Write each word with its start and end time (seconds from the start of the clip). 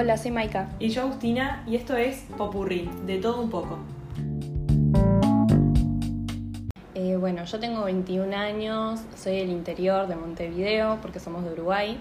Hola, 0.00 0.16
soy 0.16 0.30
Maika. 0.30 0.68
Y 0.78 0.90
yo 0.90 1.02
Agustina, 1.02 1.64
y 1.66 1.74
esto 1.74 1.96
es 1.96 2.24
Popurrí, 2.36 2.88
de 3.04 3.18
todo 3.18 3.42
un 3.42 3.50
poco. 3.50 3.80
Eh, 6.94 7.16
bueno, 7.16 7.44
yo 7.44 7.58
tengo 7.58 7.82
21 7.82 8.32
años, 8.36 9.00
soy 9.16 9.38
del 9.38 9.50
interior 9.50 10.06
de 10.06 10.14
Montevideo, 10.14 10.98
porque 11.02 11.18
somos 11.18 11.44
de 11.44 11.50
Uruguay, 11.50 11.98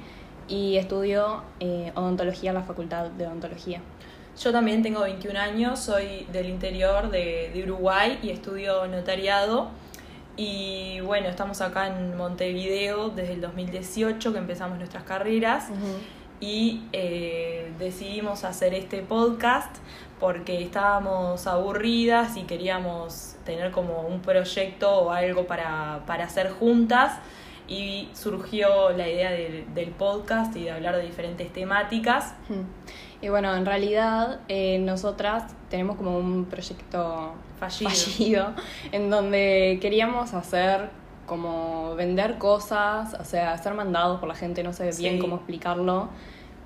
y 0.48 0.78
estudio 0.78 1.42
eh, 1.60 1.92
odontología 1.96 2.52
en 2.52 2.58
la 2.58 2.62
Facultad 2.62 3.10
de 3.10 3.26
Odontología. 3.26 3.82
Yo 4.40 4.52
también 4.52 4.84
tengo 4.84 5.02
21 5.02 5.40
años, 5.40 5.80
soy 5.80 6.28
del 6.32 6.50
interior 6.50 7.10
de, 7.10 7.50
de 7.52 7.64
Uruguay 7.64 8.20
y 8.22 8.30
estudio 8.30 8.86
notariado. 8.86 9.70
Y 10.36 11.00
bueno, 11.00 11.30
estamos 11.30 11.62
acá 11.62 11.88
en 11.88 12.16
Montevideo 12.16 13.10
desde 13.10 13.34
el 13.34 13.42
2018 13.42 14.34
que 14.34 14.38
empezamos 14.38 14.78
nuestras 14.78 15.02
carreras 15.02 15.72
y 16.40 16.84
eh, 16.94 17.72
decidimos 17.80 18.44
hacer 18.44 18.74
este 18.74 19.02
podcast 19.02 19.76
porque 20.20 20.62
estábamos 20.62 21.48
aburridas 21.48 22.38
y 22.38 22.44
queríamos 22.44 23.36
tener 23.46 23.72
como 23.72 24.02
un 24.02 24.22
proyecto 24.22 24.92
o 24.92 25.12
algo 25.12 25.46
para, 25.46 26.04
para 26.06 26.26
hacer 26.26 26.52
juntas 26.52 27.20
y 27.68 28.10
surgió 28.14 28.92
la 28.92 29.08
idea 29.08 29.32
del, 29.32 29.74
del 29.74 29.90
podcast 29.92 30.56
y 30.56 30.64
de 30.64 30.72
hablar 30.72 30.96
de 30.96 31.04
diferentes 31.04 31.52
temáticas. 31.52 32.34
Ujú. 32.50 32.64
Y 33.22 33.30
bueno, 33.30 33.56
en 33.56 33.66
realidad 33.66 34.40
eh, 34.48 34.78
nosotras 34.80 35.56
tenemos 35.70 35.98
como 35.98 36.18
un 36.18 36.46
proyecto 36.46 37.34
Fallido. 37.60 37.90
fallido 37.90 38.54
en 38.92 39.10
donde 39.10 39.80
queríamos 39.82 40.34
hacer 40.34 40.90
como 41.28 41.94
vender 41.96 42.40
cosas, 42.40 43.14
o 43.20 43.24
sea, 43.24 43.54
hacer 43.54 43.76
mandados 43.76 44.20
por 44.20 44.28
la 44.28 44.34
gente, 44.36 44.64
no 44.64 44.74
sé 44.74 44.86
bien 44.98 45.16
Sí. 45.16 45.20
cómo 45.20 45.36
explicarlo, 45.36 46.10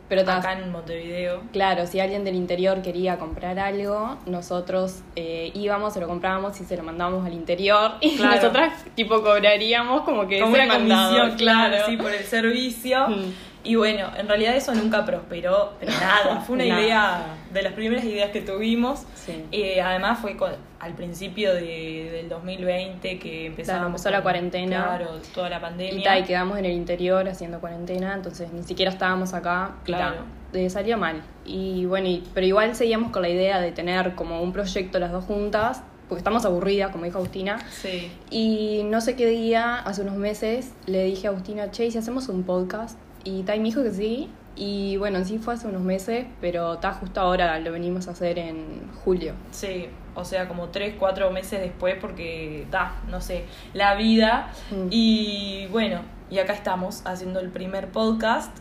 pero 0.08 0.22
Acá 0.30 0.54
en 0.60 0.72
Montevideo. 0.72 1.42
Claro, 1.54 1.88
si 1.88 2.00
alguien 2.02 2.24
del 2.26 2.36
interior 2.36 2.82
quería 2.82 3.18
comprar 3.18 3.58
algo, 3.60 4.18
nosotros 4.26 5.02
eh, 5.16 5.52
íbamos, 5.54 5.94
se 5.94 6.00
lo 6.02 6.08
comprábamos 6.08 6.60
y 6.62 6.66
se 6.66 6.76
lo 6.78 6.84
mandábamos 6.84 7.26
al 7.26 7.34
interior 7.34 7.92
y 8.02 8.16
Claro. 8.18 8.36
nosotras 8.36 8.74
tipo 8.96 9.22
cobraríamos 9.24 10.02
como 10.04 10.28
que 10.28 10.40
Como 10.40 10.54
una 10.54 10.68
comisión, 10.68 11.32
claro, 11.38 11.78
sí, 11.88 11.98
por 11.98 12.12
el 12.14 12.24
servicio. 12.24 13.08
Mm. 13.08 13.34
Y 13.64 13.76
bueno, 13.76 14.10
en 14.18 14.28
realidad 14.28 14.56
eso 14.56 14.74
nunca 14.74 15.06
prosperó, 15.06 15.74
pero 15.80 15.92
nada, 16.02 16.42
fue 16.42 16.56
una 16.56 16.66
Nada. 16.66 16.82
idea 16.82 17.26
de 17.54 17.62
las 17.62 17.74
primeras 17.74 18.04
ideas 18.06 18.32
que 18.32 18.42
tuvimos. 18.42 19.04
Sí. 19.16 19.46
Eh, 19.52 19.82
además 19.82 20.20
fue 20.20 20.36
con- 20.36 20.56
al 20.80 20.94
principio 20.94 21.54
de- 21.54 22.10
del 22.12 22.28
2020 22.30 23.20
que 23.20 23.46
empezamos. 23.48 23.86
empezó 23.88 24.10
la 24.10 24.24
cuarentena. 24.24 24.84
Claro, 24.86 25.20
toda 25.34 25.50
la 25.50 25.58
Y, 25.58 25.62
pandemia. 25.62 26.04
ta, 26.04 26.18
y 26.20 26.24
quedamos 26.24 26.58
en 26.58 26.66
el 26.66 26.72
interior 26.72 27.28
haciendo 27.30 27.60
cuarentena, 27.60 28.16
entonces 28.16 28.52
ni 28.52 28.64
siquiera 28.64 28.92
estábamos 28.92 29.34
acá. 29.36 29.76
y 29.86 29.92
ta, 29.92 29.98
Claro. 29.98 30.16
eh, 30.54 30.70
salió 30.72 30.98
mal. 30.98 31.22
Y 31.46 31.86
bueno, 31.86 32.08
y- 32.08 32.24
pero 32.34 32.48
igual 32.48 32.76
seguíamos 32.76 33.12
con 33.12 33.22
la 33.22 33.30
idea 33.30 33.62
de 33.62 33.72
tener 33.72 34.16
como 34.16 34.42
un 34.42 34.52
proyecto 34.54 34.98
las 34.98 35.12
dos 35.12 35.26
juntas, 35.26 35.84
porque 36.10 36.20
estamos 36.20 36.46
aburridas, 36.46 36.92
como 36.92 37.06
dijo 37.06 37.20
Agustina. 37.20 37.60
Sí, 37.70 38.12
Y 38.32 38.82
no 38.86 39.02
sé 39.02 39.16
qué 39.16 39.28
día, 39.28 39.76
hace 39.76 40.02
unos 40.02 40.16
meses, 40.16 40.74
le 40.88 41.04
dije 41.06 41.28
a 41.28 41.30
Agustina, 41.30 41.70
che, 41.70 41.86
¿y 41.86 41.92
si 41.92 42.00
hacemos 42.00 42.28
un 42.28 42.42
podcast? 42.44 42.98
Y 43.24 43.44
Tai 43.44 43.60
me 43.60 43.66
dijo 43.66 43.84
que 43.84 43.92
sí. 43.92 44.30
Y 44.56 44.98
bueno, 44.98 45.18
en 45.18 45.26
sí 45.26 45.38
fue 45.40 45.54
hace 45.54 45.68
unos 45.68 45.82
meses, 45.82 46.26
pero 46.42 46.74
está 46.74 46.92
justo 46.94 47.22
ahora 47.22 47.58
lo 47.60 47.72
venimos 47.72 48.08
a 48.08 48.12
hacer 48.12 48.38
en 48.40 48.90
julio. 49.04 49.34
sí. 49.52 49.88
O 50.14 50.26
sea, 50.26 50.50
como 50.50 50.68
tres, 50.68 50.96
cuatro 51.00 51.32
meses 51.32 51.62
después, 51.62 51.96
porque 52.02 52.68
da, 52.70 52.96
no 53.08 53.22
sé, 53.22 53.46
la 53.74 53.96
vida. 53.96 54.52
Mm. 54.70 54.88
Y 54.90 55.68
bueno, 55.72 56.02
y 56.30 56.40
acá 56.40 56.52
estamos 56.52 57.02
haciendo 57.06 57.40
el 57.40 57.48
primer 57.48 57.88
podcast. 57.88 58.52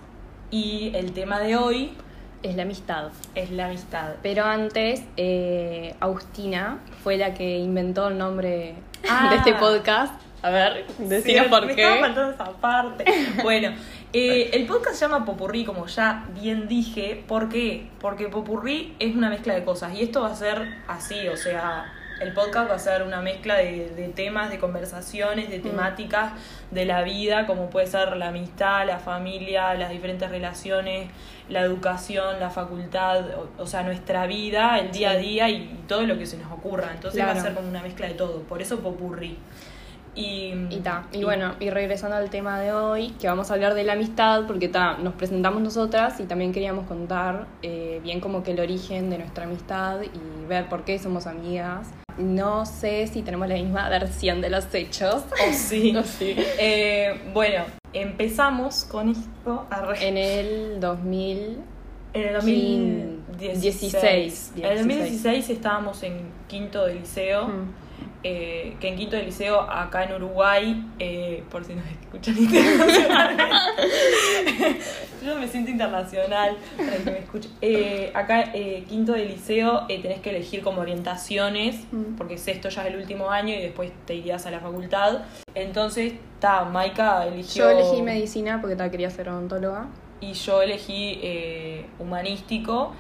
Y 0.53 0.93
el 0.95 1.11
tema 1.11 1.41
de 1.41 1.57
hoy 1.57 1.93
Es 2.45 2.55
la 2.55 2.63
amistad. 2.63 3.09
es 3.35 3.51
la 3.51 3.67
amistad. 3.67 4.13
Pero 4.23 4.45
antes, 4.45 5.03
eh, 5.17 5.97
Agustina 5.99 6.79
fue 7.03 7.17
la 7.17 7.35
que 7.35 7.59
inventó 7.59 8.07
el 8.07 8.17
nombre 8.19 8.77
Ah. 9.11 9.31
de 9.31 9.37
este 9.39 9.55
podcast. 9.55 10.15
A 10.43 10.51
ver, 10.51 10.87
decinos 10.99 11.45
Sí, 11.47 11.51
por 11.51 11.67
me 11.67 11.75
qué. 11.75 11.83
estaba 12.01 12.31
esa 12.31 12.45
parte. 12.61 13.05
Bueno, 13.43 13.73
eh, 14.13 14.51
el 14.55 14.67
podcast 14.67 14.97
se 14.97 15.05
llama 15.07 15.25
Popurrí, 15.25 15.65
como 15.65 15.87
ya 15.87 16.27
bien 16.41 16.69
dije. 16.69 17.23
¿Por 17.27 17.49
qué? 17.49 17.89
Porque 18.01 18.29
Popurrí 18.29 18.95
es 18.99 19.15
una 19.15 19.31
mezcla 19.31 19.55
de 19.55 19.65
cosas. 19.65 19.95
Y 19.95 20.03
esto 20.03 20.23
va 20.23 20.33
a 20.33 20.35
ser 20.37 20.79
así, 20.89 21.29
o 21.29 21.37
sea, 21.37 21.93
el 22.21 22.35
podcast 22.35 22.69
va 22.71 22.75
a 22.75 22.79
ser 22.79 23.03
una 23.03 23.23
mezcla 23.23 23.57
de, 23.57 23.89
de 23.97 24.09
temas, 24.09 24.51
de 24.51 24.59
conversaciones, 24.59 25.49
Mm. 25.49 25.51
de 25.53 25.59
temáticas 25.61 26.33
de 26.71 26.85
la 26.85 27.03
vida, 27.03 27.47
como 27.47 27.71
puede 27.71 27.87
ser 27.87 28.17
la 28.17 28.29
amistad, 28.29 28.87
la 28.87 28.99
familia, 28.99 29.73
las 29.75 29.91
diferentes 29.91 30.29
relaciones, 30.29 31.09
la 31.49 31.61
educación, 31.63 32.39
la 32.39 32.51
facultad, 32.51 33.25
o, 33.39 33.49
o 33.63 33.67
sea, 33.67 33.83
nuestra 33.85 34.27
vida, 34.27 34.79
el 34.79 34.91
día 34.93 35.13
a 35.13 35.17
día 35.17 35.49
y 35.49 35.81
todo 35.89 36.03
lo 36.03 36.19
que 36.19 36.27
se 36.27 36.37
nos 36.37 36.53
ocurra. 36.53 36.91
Entonces 36.95 37.25
va 37.25 37.31
a 37.31 37.41
ser 37.41 37.55
como 37.55 37.69
una 37.69 37.81
mezcla 37.83 38.07
de 38.07 38.15
todo. 38.15 38.43
Por 38.43 38.61
eso 38.61 38.81
Popurrí. 38.81 39.39
Y, 40.15 40.53
Y 40.71 40.81
ta, 40.83 41.07
y 41.13 41.23
bueno, 41.23 41.55
y 41.61 41.71
regresando 41.71 42.17
al 42.17 42.31
tema 42.31 42.59
de 42.59 42.73
hoy, 42.73 43.11
que 43.21 43.29
vamos 43.29 43.51
a 43.51 43.55
hablar 43.55 43.75
de 43.75 43.85
la 43.85 43.93
amistad, 43.93 44.45
porque 44.47 44.69
ta, 44.69 44.99
nos 44.99 45.15
presentamos 45.15 45.63
nosotras 45.63 46.19
y 46.19 46.25
también 46.25 46.53
queríamos 46.53 46.87
contar 46.89 47.47
eh, 47.63 48.01
bien 48.03 48.21
como 48.21 48.43
que 48.43 48.51
el 48.51 48.61
origen 48.61 49.09
de 49.09 49.19
nuestra 49.19 49.45
amistad 49.45 49.99
y 50.03 50.47
ver 50.47 50.69
por 50.69 50.85
qué 50.85 50.99
somos 50.99 51.27
amigas. 51.29 51.87
No 52.19 52.67
sé 52.67 53.07
si 53.07 53.23
tenemos 53.23 53.49
la 53.49 53.55
misma 53.55 53.89
versión 53.89 54.41
de 54.41 54.51
los 54.51 54.75
hechos. 54.75 55.23
Oh, 55.31 55.53
sí. 55.53 55.95
Sí. 56.05 56.35
Eh, 56.59 57.31
bueno, 57.33 57.65
empezamos 57.93 58.85
con 58.85 59.11
esto 59.11 59.67
arre- 59.71 60.03
En 60.03 60.17
el 60.19 60.81
2000... 60.81 61.57
en 62.15 62.23
el 62.23 62.35
2016. 62.35 63.61
16. 63.61 64.53
En 64.57 64.65
el 64.65 64.79
2016 64.79 65.51
estábamos 65.51 66.03
en 66.03 66.21
quinto 66.49 66.85
de 66.85 66.95
liceo. 66.97 67.47
Mm. 67.49 67.73
Eh, 68.23 68.77
que 68.81 68.89
en 68.89 68.97
quinto 68.97 69.17
de 69.17 69.23
liceo, 69.23 69.61
acá 69.61 70.05
en 70.05 70.13
Uruguay, 70.15 70.85
eh, 70.99 71.43
por 71.51 71.65
si 71.65 71.75
nos 71.75 71.85
escuchan 71.87 72.37
internacionalmente. 72.39 73.45
Yo 75.25 75.37
me 75.37 75.49
siento 75.49 75.71
internacional 75.71 76.57
para 76.77 76.97
que 76.97 77.11
me 77.11 77.19
escuche. 77.19 77.49
Eh, 77.61 78.11
acá, 78.15 78.51
eh, 78.55 78.85
quinto 78.89 79.13
de 79.13 79.27
liceo, 79.27 79.87
tenés 79.87 80.21
que 80.21 80.31
elegir 80.31 80.63
como 80.63 80.81
orientaciones, 80.81 81.77
Mm. 81.93 82.17
porque 82.17 82.39
sexto 82.39 82.69
ya 82.69 82.83
es 82.83 82.89
el 82.95 83.01
último 83.01 83.31
año 83.31 83.55
y 83.55 83.59
después 83.61 83.91
te 84.07 84.15
irías 84.15 84.47
a 84.47 84.51
la 84.51 84.61
facultad. 84.61 85.23
Entonces, 85.55 86.15
ta, 86.41 86.65
Maika 86.65 87.27
eligió. 87.27 87.65
Yo 87.65 87.71
elegí 87.71 88.03
medicina 88.03 88.61
porque 88.61 88.77
ta, 88.77 88.91
quería 88.91 89.11
ser 89.11 89.29
odontóloga. 89.29 89.89
Y 90.21 90.33
yo 90.35 90.63
elegí 90.63 91.21
humanístico. 91.99 92.95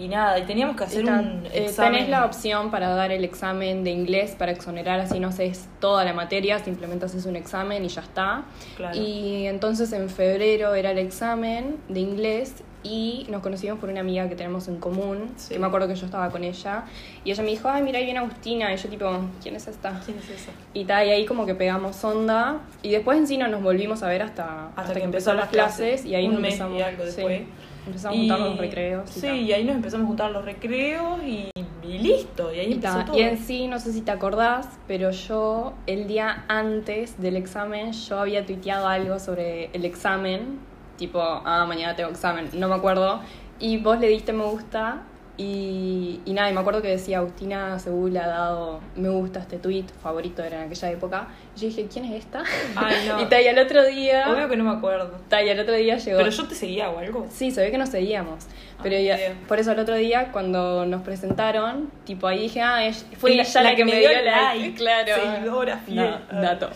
Y 0.00 0.08
nada, 0.08 0.38
y 0.38 0.44
teníamos 0.44 0.76
que 0.76 0.84
hacer 0.84 1.02
Y 1.02 1.06
ta, 1.06 1.20
un 1.20 1.46
eh, 1.52 1.64
examen. 1.66 1.92
tenés 1.92 2.08
la 2.08 2.24
opción 2.24 2.70
para 2.70 2.88
dar 2.88 3.12
el 3.12 3.22
examen 3.22 3.84
de 3.84 3.90
inglés 3.90 4.34
para 4.38 4.50
exonerar, 4.50 4.98
así 4.98 5.20
no 5.20 5.28
haces 5.28 5.68
toda 5.78 6.04
la 6.04 6.14
materia, 6.14 6.58
simplemente 6.58 7.04
haces 7.04 7.26
un 7.26 7.36
examen 7.36 7.84
y 7.84 7.88
ya 7.88 8.00
está. 8.00 8.44
Claro. 8.76 8.98
Y 8.98 9.46
entonces 9.46 9.92
en 9.92 10.08
febrero 10.08 10.74
era 10.74 10.92
el 10.92 10.98
examen 10.98 11.76
de 11.88 12.00
inglés 12.00 12.54
y 12.82 13.26
nos 13.28 13.42
conocimos 13.42 13.78
por 13.78 13.90
una 13.90 14.00
amiga 14.00 14.26
que 14.30 14.34
tenemos 14.34 14.66
en 14.68 14.76
común, 14.78 15.30
Sí. 15.36 15.52
que 15.52 15.58
me 15.60 15.66
acuerdo 15.66 15.86
que 15.86 15.94
yo 15.94 16.06
estaba 16.06 16.30
con 16.30 16.44
ella, 16.44 16.84
y 17.24 17.30
ella 17.30 17.42
me 17.42 17.50
dijo, 17.50 17.68
ay, 17.68 17.82
mira, 17.82 17.98
ahí 17.98 18.06
viene 18.06 18.20
Agustina, 18.20 18.72
y 18.72 18.78
yo 18.78 18.88
tipo, 18.88 19.06
¿quién 19.42 19.54
es 19.54 19.68
esta? 19.68 20.00
¿Quién 20.02 20.16
es 20.16 20.30
esa? 20.30 20.52
Y, 20.72 20.86
ta, 20.86 21.04
y 21.04 21.10
ahí 21.10 21.26
como 21.26 21.44
que 21.44 21.54
pegamos 21.54 22.02
onda, 22.04 22.60
y 22.82 22.90
después 22.90 23.18
en 23.18 23.26
sí 23.26 23.36
no 23.36 23.48
nos 23.48 23.62
volvimos 23.62 24.02
a 24.02 24.08
ver 24.08 24.22
hasta, 24.22 24.70
hasta, 24.76 24.94
que, 24.94 25.02
empezó 25.02 25.34
las 25.34 25.50
clases, 25.50 26.06
y 26.06 26.14
ahí 26.14 26.24
un 26.26 26.32
nos 26.32 26.40
mes 26.40 26.52
empezamos, 26.54 26.78
y 26.78 26.82
algo 26.82 27.04
sí, 27.04 27.46
empezamos 27.86 28.16
a 28.16 28.20
juntar 28.20 28.40
los 28.40 28.58
recreos. 28.58 29.10
y 29.16 29.20
Sí, 29.20 29.26
ta. 29.26 29.36
y 29.36 29.52
ahí 29.52 29.64
nos 29.64 29.76
empezamos 29.76 30.04
a 30.04 30.08
juntar 30.08 30.30
los 30.32 30.44
recreos 30.44 31.22
y, 31.24 31.50
y 31.82 31.98
listo. 31.98 32.52
Y 32.54 32.58
ahí 32.60 32.70
Y, 32.70 32.72
empezó 32.74 32.98
ta, 32.98 33.04
todo. 33.06 33.16
y 33.18 33.22
en 33.22 33.38
sí, 33.38 33.66
no 33.66 33.78
sé 33.78 33.92
si 33.92 34.00
te 34.02 34.10
acordás, 34.10 34.68
pero 34.86 35.10
yo 35.10 35.72
el 35.86 36.06
día 36.06 36.44
antes 36.48 37.20
del 37.20 37.36
examen, 37.36 37.92
yo 37.92 38.20
había 38.20 38.44
tuiteado 38.46 38.86
algo 38.86 39.18
sobre 39.18 39.70
el 39.72 39.84
examen, 39.84 40.58
tipo, 40.96 41.20
ah, 41.20 41.64
mañana 41.66 41.96
tengo 41.96 42.10
examen, 42.10 42.48
no 42.54 42.68
me 42.68 42.74
acuerdo, 42.74 43.20
y 43.58 43.78
vos 43.78 43.98
le 43.98 44.08
diste 44.08 44.32
me 44.32 44.44
gusta, 44.44 45.02
y, 45.42 46.20
y 46.26 46.32
nada, 46.34 46.50
y 46.50 46.52
me 46.52 46.60
acuerdo 46.60 46.82
que 46.82 46.88
decía, 46.88 47.18
Agustina 47.18 47.78
Según 47.78 48.12
le 48.12 48.18
ha 48.20 48.26
dado 48.26 48.80
me 48.96 49.08
gusta 49.08 49.40
este 49.40 49.56
tweet, 49.58 49.86
favorito 50.02 50.42
era 50.44 50.58
en 50.58 50.66
aquella 50.66 50.90
época, 50.90 51.28
y 51.56 51.60
yo 51.60 51.68
dije, 51.68 51.86
¿quién 51.90 52.04
es 52.04 52.12
esta? 52.24 52.42
Ay, 52.76 52.96
no. 53.08 53.22
y 53.22 53.24
ta, 53.26 53.40
y 53.40 53.48
al 53.48 53.58
otro 53.58 53.82
día, 53.86 54.30
Obvio 54.30 54.48
que 54.50 54.56
no 54.56 54.64
me 54.64 54.76
acuerdo. 54.76 55.12
ta, 55.28 55.42
y 55.42 55.48
al 55.48 55.58
otro 55.58 55.72
día 55.74 55.96
llegó... 55.96 56.18
Pero 56.18 56.30
yo 56.30 56.46
te 56.46 56.54
seguía 56.54 56.90
o 56.90 56.98
algo. 56.98 57.26
Sí, 57.30 57.50
se 57.50 57.62
ve 57.62 57.70
que 57.70 57.78
nos 57.78 57.88
seguíamos. 57.88 58.46
Pero 58.82 58.96
Ah, 58.96 59.00
ya- 59.00 59.16
bien. 59.16 59.38
por 59.48 59.58
eso 59.58 59.72
el 59.72 59.78
otro 59.78 59.94
día, 59.94 60.30
cuando 60.32 60.84
nos 60.86 61.02
presentaron, 61.02 61.90
tipo 62.04 62.26
ahí 62.26 62.40
dije, 62.42 62.60
ah, 62.60 62.84
ella- 62.84 62.98
fue 63.18 63.34
La- 63.34 63.42
ella 63.42 63.62
la, 63.62 63.74
que, 63.74 63.84
me 63.84 63.98
dio 63.98 64.08
like. 64.22 64.74
Claro. 64.74 65.12
Seguidora 65.14 65.78
fiel. 65.78 65.96
No, 66.32 66.40
dato. 66.42 66.70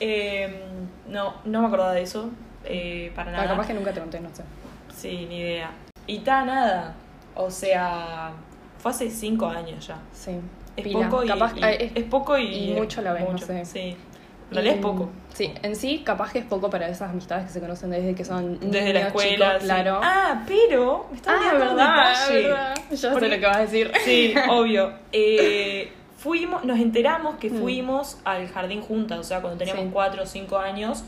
Eh, 0.00 0.60
no, 1.08 1.34
no 1.44 1.60
me 1.62 1.66
acordaba 1.66 1.92
de 1.92 2.02
eso. 2.02 2.30
eh, 2.64 3.12
para 3.14 3.30
Ah, 3.30 3.34
nada. 3.34 3.48
capaz 3.48 3.66
que 3.66 3.74
nunca 3.74 3.92
te 3.92 4.00
conté, 4.00 4.20
no 4.20 4.28
sé. 4.34 4.42
Sí, 4.96 5.26
ni 5.28 5.38
idea. 5.40 5.70
Y 6.06 6.20
ta, 6.20 6.44
nada. 6.44 6.94
O 7.36 7.50
sea, 7.50 8.32
fue 8.78 8.90
hace 8.90 9.10
cinco 9.10 9.46
años 9.46 9.86
ya. 9.86 9.98
Sí. 10.12 10.32
Es 10.76 10.84
Pila. 10.84 11.08
poco 11.08 11.24
y, 11.24 11.28
Capaz, 11.28 11.52
y- 11.56 11.60
es- 11.84 11.92
es 11.94 12.04
poco 12.04 12.36
y, 12.38 12.70
y 12.70 12.74
mucho 12.74 13.00
a 13.00 13.04
la 13.04 13.12
vez, 13.12 13.24
no 13.24 13.32
mucho, 13.32 13.46
sé. 13.46 13.64
Sí. 13.64 13.96
En 14.50 14.54
realidad 14.56 14.74
es 14.76 14.82
poco. 14.82 15.08
Sí, 15.32 15.52
en 15.62 15.74
sí, 15.74 16.02
capaz 16.04 16.32
que 16.32 16.38
es 16.40 16.44
poco 16.44 16.68
para 16.70 16.86
esas 16.88 17.10
amistades 17.10 17.46
que 17.46 17.52
se 17.54 17.60
conocen 17.60 17.90
desde 17.90 18.14
que 18.14 18.24
son 18.24 18.58
Desde 18.60 18.92
la 18.92 19.00
escuela. 19.08 19.30
chicos, 19.46 19.62
sí. 19.62 19.64
claro. 19.66 20.00
Ah, 20.02 20.44
pero. 20.46 21.06
Me 21.10 21.16
estaba 21.16 21.38
Ah, 21.40 21.52
verdad, 21.54 22.28
verdad. 22.30 22.74
Yo 22.90 22.96
sé 22.96 23.10
lo 23.10 23.20
que 23.40 23.46
vas 23.46 23.56
a 23.56 23.60
decir. 23.60 23.90
Sí, 24.04 24.34
obvio. 24.50 24.92
Eh, 25.12 25.92
fuimos, 26.18 26.64
nos 26.64 26.78
enteramos 26.78 27.36
que 27.36 27.50
Mm. 27.50 27.60
fuimos 27.60 28.18
al 28.24 28.46
jardín 28.48 28.80
juntas, 28.82 29.18
o 29.18 29.24
sea, 29.24 29.40
cuando 29.40 29.58
teníamos 29.58 29.84
Sí. 29.86 29.90
4 29.92 30.22
o 30.22 30.26
5 30.26 30.58
años. 30.58 31.04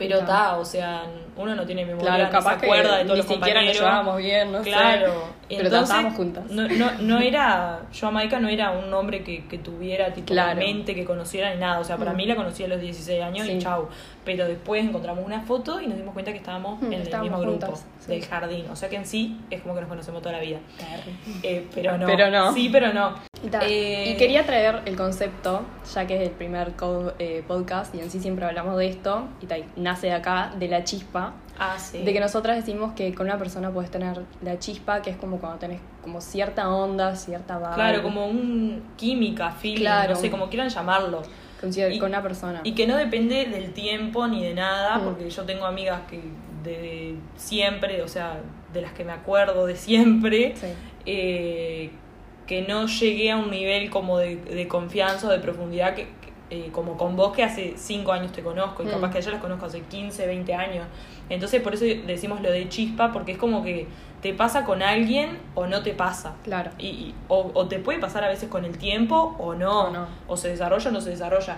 Pero 0.00 0.18
Está. 0.20 0.56
o 0.56 0.64
sea, 0.64 1.02
uno 1.36 1.54
no 1.54 1.66
tiene 1.66 1.84
memoria, 1.84 2.14
Claro, 2.14 2.30
capaz 2.30 2.58
se 2.58 2.64
acuerda 2.66 2.90
que 2.90 2.98
de 2.98 3.04
todos 3.04 3.16
ni 3.18 3.22
los 3.22 3.26
siquiera 3.26 3.62
nos 3.62 3.74
llevábamos 3.74 4.16
bien, 4.16 4.50
no 4.52 4.58
sé. 4.64 4.70
Claro, 4.70 5.24
Pero 5.56 5.64
entonces, 5.64 5.90
estábamos 5.90 6.14
juntas. 6.16 6.44
No, 6.50 6.68
no, 6.68 6.92
no 7.00 7.18
era, 7.20 7.80
yo 7.92 8.06
a 8.06 8.10
Maika 8.10 8.38
no 8.40 8.48
era 8.48 8.70
un 8.70 8.90
nombre 8.90 9.22
que, 9.24 9.46
que 9.46 9.58
tuviera 9.58 10.12
tipo 10.12 10.28
Claro. 10.32 10.58
mente, 10.58 10.94
que 10.94 11.04
conociera 11.04 11.52
ni 11.54 11.60
nada. 11.60 11.78
O 11.80 11.84
sea, 11.84 11.96
para 11.96 12.12
Mm. 12.12 12.16
mí 12.16 12.26
la 12.26 12.36
conocí 12.36 12.64
a 12.64 12.68
los 12.68 12.80
16 12.80 13.22
años 13.22 13.46
y 13.46 13.52
Sí. 13.52 13.58
chau. 13.58 13.88
Pero 14.24 14.46
después 14.46 14.84
encontramos 14.84 15.24
una 15.24 15.40
foto 15.42 15.80
y 15.80 15.86
nos 15.86 15.96
dimos 15.96 16.12
cuenta 16.14 16.30
que 16.32 16.38
estábamos 16.38 16.80
Mm, 16.80 16.92
en 16.92 17.00
el 17.02 17.20
mismo 17.20 17.38
grupo 17.40 17.66
juntas, 17.66 17.86
sí. 18.00 18.12
del 18.12 18.24
jardín. 18.24 18.66
O 18.70 18.76
sea 18.76 18.88
que 18.88 18.96
en 18.96 19.06
sí 19.06 19.38
es 19.50 19.60
como 19.62 19.74
que 19.74 19.80
nos 19.80 19.88
conocemos 19.88 20.22
toda 20.22 20.36
la 20.36 20.40
vida. 20.40 20.58
Eh, 21.42 21.66
pero 21.74 21.96
no. 21.98 22.06
Pero 22.06 22.30
no. 22.30 22.52
Sí, 22.54 22.68
pero 22.70 22.92
no. 22.92 23.14
Y, 23.42 23.48
Eh, 23.64 24.10
y 24.10 24.16
quería 24.18 24.44
traer 24.44 24.82
el 24.84 24.96
concepto, 24.96 25.62
ya 25.94 26.06
que 26.06 26.16
es 26.16 26.22
el 26.22 26.30
primer 26.30 26.72
eh, 27.18 27.42
podcast 27.48 27.94
y 27.94 28.00
en 28.00 28.10
sí 28.10 28.20
siempre 28.20 28.44
hablamos 28.44 28.76
de 28.76 28.88
esto, 28.88 29.26
y 29.40 29.80
nace 29.80 30.08
de 30.08 30.12
acá, 30.12 30.52
de 30.58 30.68
la 30.68 30.84
chispa, 30.84 31.32
Ah, 31.62 31.78
sí. 31.78 31.98
de 32.02 32.12
que 32.12 32.20
nosotras 32.20 32.56
decimos 32.56 32.94
que 32.94 33.14
con 33.14 33.26
una 33.26 33.36
persona 33.38 33.70
puedes 33.70 33.90
tener 33.90 34.22
la 34.42 34.58
chispa, 34.58 35.02
que 35.02 35.10
es 35.10 35.16
como 35.18 35.38
cuando 35.38 35.58
tenés 35.58 35.80
como 36.02 36.20
cierta 36.22 36.70
onda, 36.70 37.14
cierta 37.14 37.58
vibe. 37.58 37.74
Claro, 37.74 38.02
como 38.02 38.26
un 38.26 38.82
química, 38.96 39.50
feeling, 39.52 39.80
Claro. 39.82 40.14
no 40.14 40.20
sé, 40.20 40.30
como 40.30 40.48
quieran 40.48 40.68
llamarlo. 40.70 41.22
con, 41.60 41.68
y- 41.70 41.98
con 41.98 42.08
una 42.08 42.22
persona. 42.22 42.62
Y 42.64 42.72
que 42.74 42.86
no 42.86 42.96
depende 42.96 43.44
del 43.44 43.74
tiempo 43.74 44.26
ni 44.26 44.42
de 44.42 44.54
nada, 44.54 44.96
Mm. 44.96 45.02
porque 45.04 45.28
yo 45.28 45.42
tengo 45.44 45.66
amigas 45.66 46.00
que 46.08 46.18
de 46.64 47.16
siempre, 47.36 48.00
o 48.02 48.08
sea, 48.08 48.38
de 48.72 48.80
las 48.80 48.92
que 48.94 49.04
me 49.04 49.12
acuerdo 49.12 49.66
de 49.66 49.76
siempre, 49.76 50.54
Sí. 50.56 50.68
eh, 51.04 51.90
que 52.46 52.62
no 52.62 52.86
llegué 52.86 53.30
a 53.30 53.36
un 53.36 53.50
nivel 53.50 53.90
como 53.90 54.16
de, 54.18 54.36
de 54.36 54.66
confianza 54.68 55.26
o 55.28 55.30
de 55.30 55.38
profundidad 55.38 55.94
que, 55.94 56.04
que, 56.48 56.66
eh, 56.66 56.70
como 56.72 56.96
con 56.96 57.14
vos 57.14 57.32
que 57.36 57.42
hace 57.44 57.74
5 57.76 58.10
años 58.12 58.32
te 58.32 58.42
conozco 58.42 58.82
y 58.82 58.86
Mm. 58.86 58.90
capaz 58.92 59.10
que 59.12 59.20
yo 59.20 59.30
las 59.30 59.40
conozco 59.42 59.66
hace 59.66 59.82
15, 59.82 60.26
20 60.26 60.54
años. 60.54 60.86
Entonces 61.30 61.62
por 61.62 61.72
eso 61.74 61.84
decimos 62.06 62.42
lo 62.42 62.50
de 62.50 62.68
chispa, 62.68 63.12
porque 63.12 63.32
es 63.32 63.38
como 63.38 63.62
que 63.64 63.86
te 64.20 64.34
pasa 64.34 64.64
con 64.66 64.82
alguien 64.82 65.38
o 65.54 65.66
no 65.66 65.82
te 65.82 65.94
pasa. 65.94 66.34
Claro. 66.44 66.70
Y, 66.78 66.86
y- 66.88 67.14
o, 67.28 67.50
o 67.54 67.66
te 67.68 67.78
puede 67.78 67.98
pasar 67.98 68.22
a 68.24 68.28
veces 68.28 68.50
con 68.50 68.66
el 68.66 68.76
tiempo 68.76 69.34
o 69.38 69.54
no. 69.54 69.84
O 69.86 69.90
no. 69.90 70.06
O 70.28 70.36
se 70.36 70.48
desarrolla 70.48 70.90
o 70.90 70.92
no 70.92 71.00
se 71.00 71.10
desarrolla. 71.10 71.56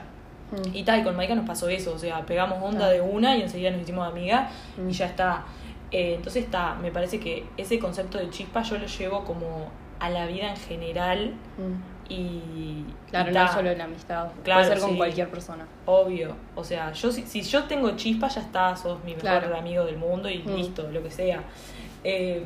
Mm. 0.53 0.75
Y 0.77 0.85
tal, 0.85 1.01
y 1.01 1.03
con 1.03 1.17
Maika 1.17 1.35
nos 1.35 1.47
pasó 1.47 1.69
eso, 1.69 1.93
o 1.95 1.99
sea, 1.99 2.25
pegamos 2.27 2.59
onda 2.63 2.79
Claro. 2.89 2.93
de 2.93 3.01
una 3.01 3.37
y 3.37 3.43
enseguida 3.43 3.71
nos 3.71 3.81
hicimos 3.83 4.07
amigas 4.07 4.53
Mm. 4.77 4.91
y 4.91 4.93
ya 4.93 5.07
está. 5.07 5.45
Eh, 5.91 6.15
entonces 6.15 6.45
está, 6.45 6.75
me 6.77 6.91
parece 6.93 7.19
que 7.19 7.45
ese 7.57 7.79
concepto 7.79 8.19
de 8.19 8.31
chispa 8.31 8.63
yo 8.63 8.79
lo 8.79 8.87
llevo 8.87 9.25
como 9.25 9.69
a 9.99 10.09
la 10.11 10.27
vida 10.27 10.51
en 10.51 10.57
general 10.57 11.35
Mm. 11.59 11.92
Y... 12.13 12.85
Claro, 13.11 13.31
y 13.31 13.35
no 13.35 13.53
solo 13.53 13.71
en 13.71 13.79
la 13.79 13.85
amistad, 13.85 14.29
Claro, 14.43 14.61
puede 14.63 14.73
ser 14.73 14.81
con 14.81 14.91
sí. 14.93 14.97
cualquier 14.97 15.29
persona. 15.29 15.67
Obvio, 15.87 16.35
o 16.55 16.65
sea, 16.65 16.93
yo 16.93 17.11
si, 17.13 17.23
si 17.27 17.43
yo 17.43 17.65
tengo 17.65 17.91
chispa 17.97 18.29
ya 18.29 18.41
está, 18.41 18.75
sos 18.77 18.99
mi 19.05 19.15
mejor 19.15 19.21
Claro. 19.41 19.57
amigo 19.57 19.85
del 19.85 19.97
mundo 19.99 20.29
y 20.31 20.39
Mm. 20.39 20.55
listo, 20.57 20.91
lo 20.91 21.03
que 21.03 21.11
sea. 21.11 21.43
Eh, 22.05 22.43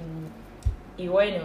y 0.97 1.09
bueno, 1.09 1.45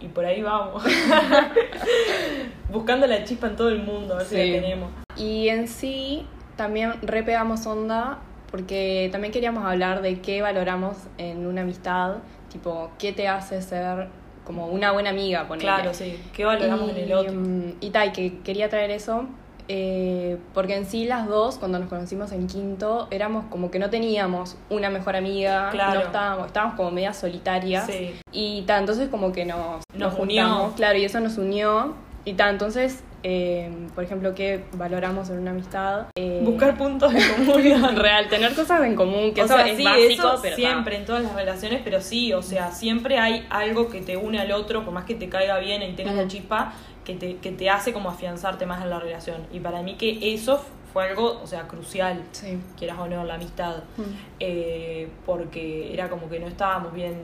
y 0.00 0.08
por 0.08 0.24
ahí 0.26 0.42
vamos. 0.42 0.82
Buscando 2.70 3.06
la 3.06 3.24
chispa 3.24 3.46
en 3.48 3.56
todo 3.56 3.68
el 3.68 3.82
mundo, 3.82 4.14
a 4.14 4.18
ver 4.18 4.26
si 4.26 4.36
la 4.36 4.60
tenemos. 4.60 4.90
Y 5.16 5.48
en 5.48 5.68
sí, 5.68 6.26
también 6.56 6.94
repegamos 7.02 7.66
onda 7.66 8.18
porque 8.50 9.08
también 9.10 9.32
queríamos 9.32 9.64
hablar 9.64 10.00
de 10.02 10.20
qué 10.20 10.40
valoramos 10.42 10.96
en 11.18 11.46
una 11.46 11.62
amistad, 11.62 12.16
tipo, 12.52 12.90
qué 12.98 13.12
te 13.12 13.26
hace 13.26 13.60
ser 13.62 14.08
como 14.44 14.66
una 14.68 14.92
buena 14.92 15.10
amiga, 15.10 15.46
ponele. 15.48 15.66
Claro, 15.66 15.94
sí. 15.94 16.18
¿Qué 16.32 16.44
valoramos 16.44 16.90
en 16.90 16.96
el 16.96 17.12
otro? 17.12 17.34
Y 17.80 17.90
tal, 17.90 18.12
que 18.12 18.38
quería 18.40 18.68
traer 18.68 18.90
eso, 18.90 19.24
eh, 19.68 20.36
porque 20.52 20.76
en 20.76 20.84
sí 20.84 21.06
las 21.06 21.26
dos, 21.26 21.56
cuando 21.56 21.78
nos 21.78 21.88
conocimos 21.88 22.30
en 22.32 22.46
quinto, 22.46 23.08
éramos 23.10 23.46
como 23.46 23.70
que 23.70 23.78
no 23.78 23.88
teníamos 23.88 24.56
una 24.68 24.90
mejor 24.90 25.16
amiga, 25.16 25.70
Claro. 25.70 26.00
no 26.00 26.06
estábamos, 26.06 26.46
estábamos 26.48 26.76
como 26.76 26.90
medias 26.90 27.16
solitarias. 27.16 27.86
Sí. 27.86 28.14
Y 28.32 28.62
ta, 28.62 28.78
entonces 28.78 29.08
como 29.08 29.32
que 29.32 29.46
nos, 29.46 29.82
Nos 29.94 30.12
unió. 30.18 30.44
juntamos, 30.44 30.74
claro, 30.74 30.98
y 30.98 31.04
eso 31.04 31.18
nos 31.20 31.38
unió. 31.38 31.94
Y 32.26 32.34
ta, 32.34 32.48
entonces, 32.48 33.02
eh, 33.22 33.70
por 33.94 34.02
ejemplo, 34.04 34.34
¿qué 34.34 34.64
valoramos 34.72 35.28
en 35.30 35.38
una 35.38 35.50
amistad? 35.50 36.06
Eh, 36.16 36.40
Buscar 36.42 36.76
puntos 36.78 37.12
de 37.12 37.20
comunión. 37.36 37.96
real, 37.96 38.28
tener 38.28 38.54
cosas 38.54 38.82
en 38.84 38.94
común, 38.96 39.34
que 39.34 39.42
o 39.42 39.44
eso 39.44 39.54
sea, 39.56 39.66
es 39.66 39.76
sí, 39.76 39.84
básico, 39.84 40.28
eso 40.28 40.38
pero 40.42 40.56
ta. 40.56 40.62
siempre 40.62 40.96
en 40.96 41.04
todas 41.04 41.22
las 41.22 41.34
relaciones, 41.34 41.80
pero 41.84 42.00
sí, 42.00 42.32
o 42.32 42.40
sea, 42.42 42.70
siempre 42.72 43.18
hay 43.18 43.46
algo 43.50 43.88
que 43.90 44.00
te 44.00 44.16
une 44.16 44.38
al 44.40 44.52
otro, 44.52 44.84
por 44.84 44.94
más 44.94 45.04
que 45.04 45.14
te 45.14 45.28
caiga 45.28 45.58
bien 45.58 45.82
y 45.82 45.92
tengas 45.92 46.14
la 46.14 46.22
Ujú. 46.22 46.30
chispa, 46.30 46.72
que 47.04 47.14
te, 47.14 47.36
que 47.36 47.50
te 47.52 47.68
hace 47.68 47.92
como 47.92 48.08
afianzarte 48.08 48.64
más 48.64 48.82
en 48.82 48.88
la 48.90 48.98
relación. 49.00 49.46
Y 49.52 49.60
para 49.60 49.82
mí 49.82 49.96
que 49.96 50.32
eso 50.34 50.64
fue 50.94 51.08
algo, 51.10 51.40
o 51.42 51.46
sea, 51.46 51.68
crucial, 51.68 52.22
Sí. 52.32 52.56
quieras 52.78 52.98
o 52.98 53.06
no, 53.06 53.20
en 53.20 53.28
la 53.28 53.34
amistad. 53.34 53.78
Mm. 53.98 54.02
Eh, 54.40 55.08
porque 55.26 55.92
era 55.92 56.08
como 56.08 56.30
que 56.30 56.40
no 56.40 56.46
estábamos 56.46 56.94
bien 56.94 57.16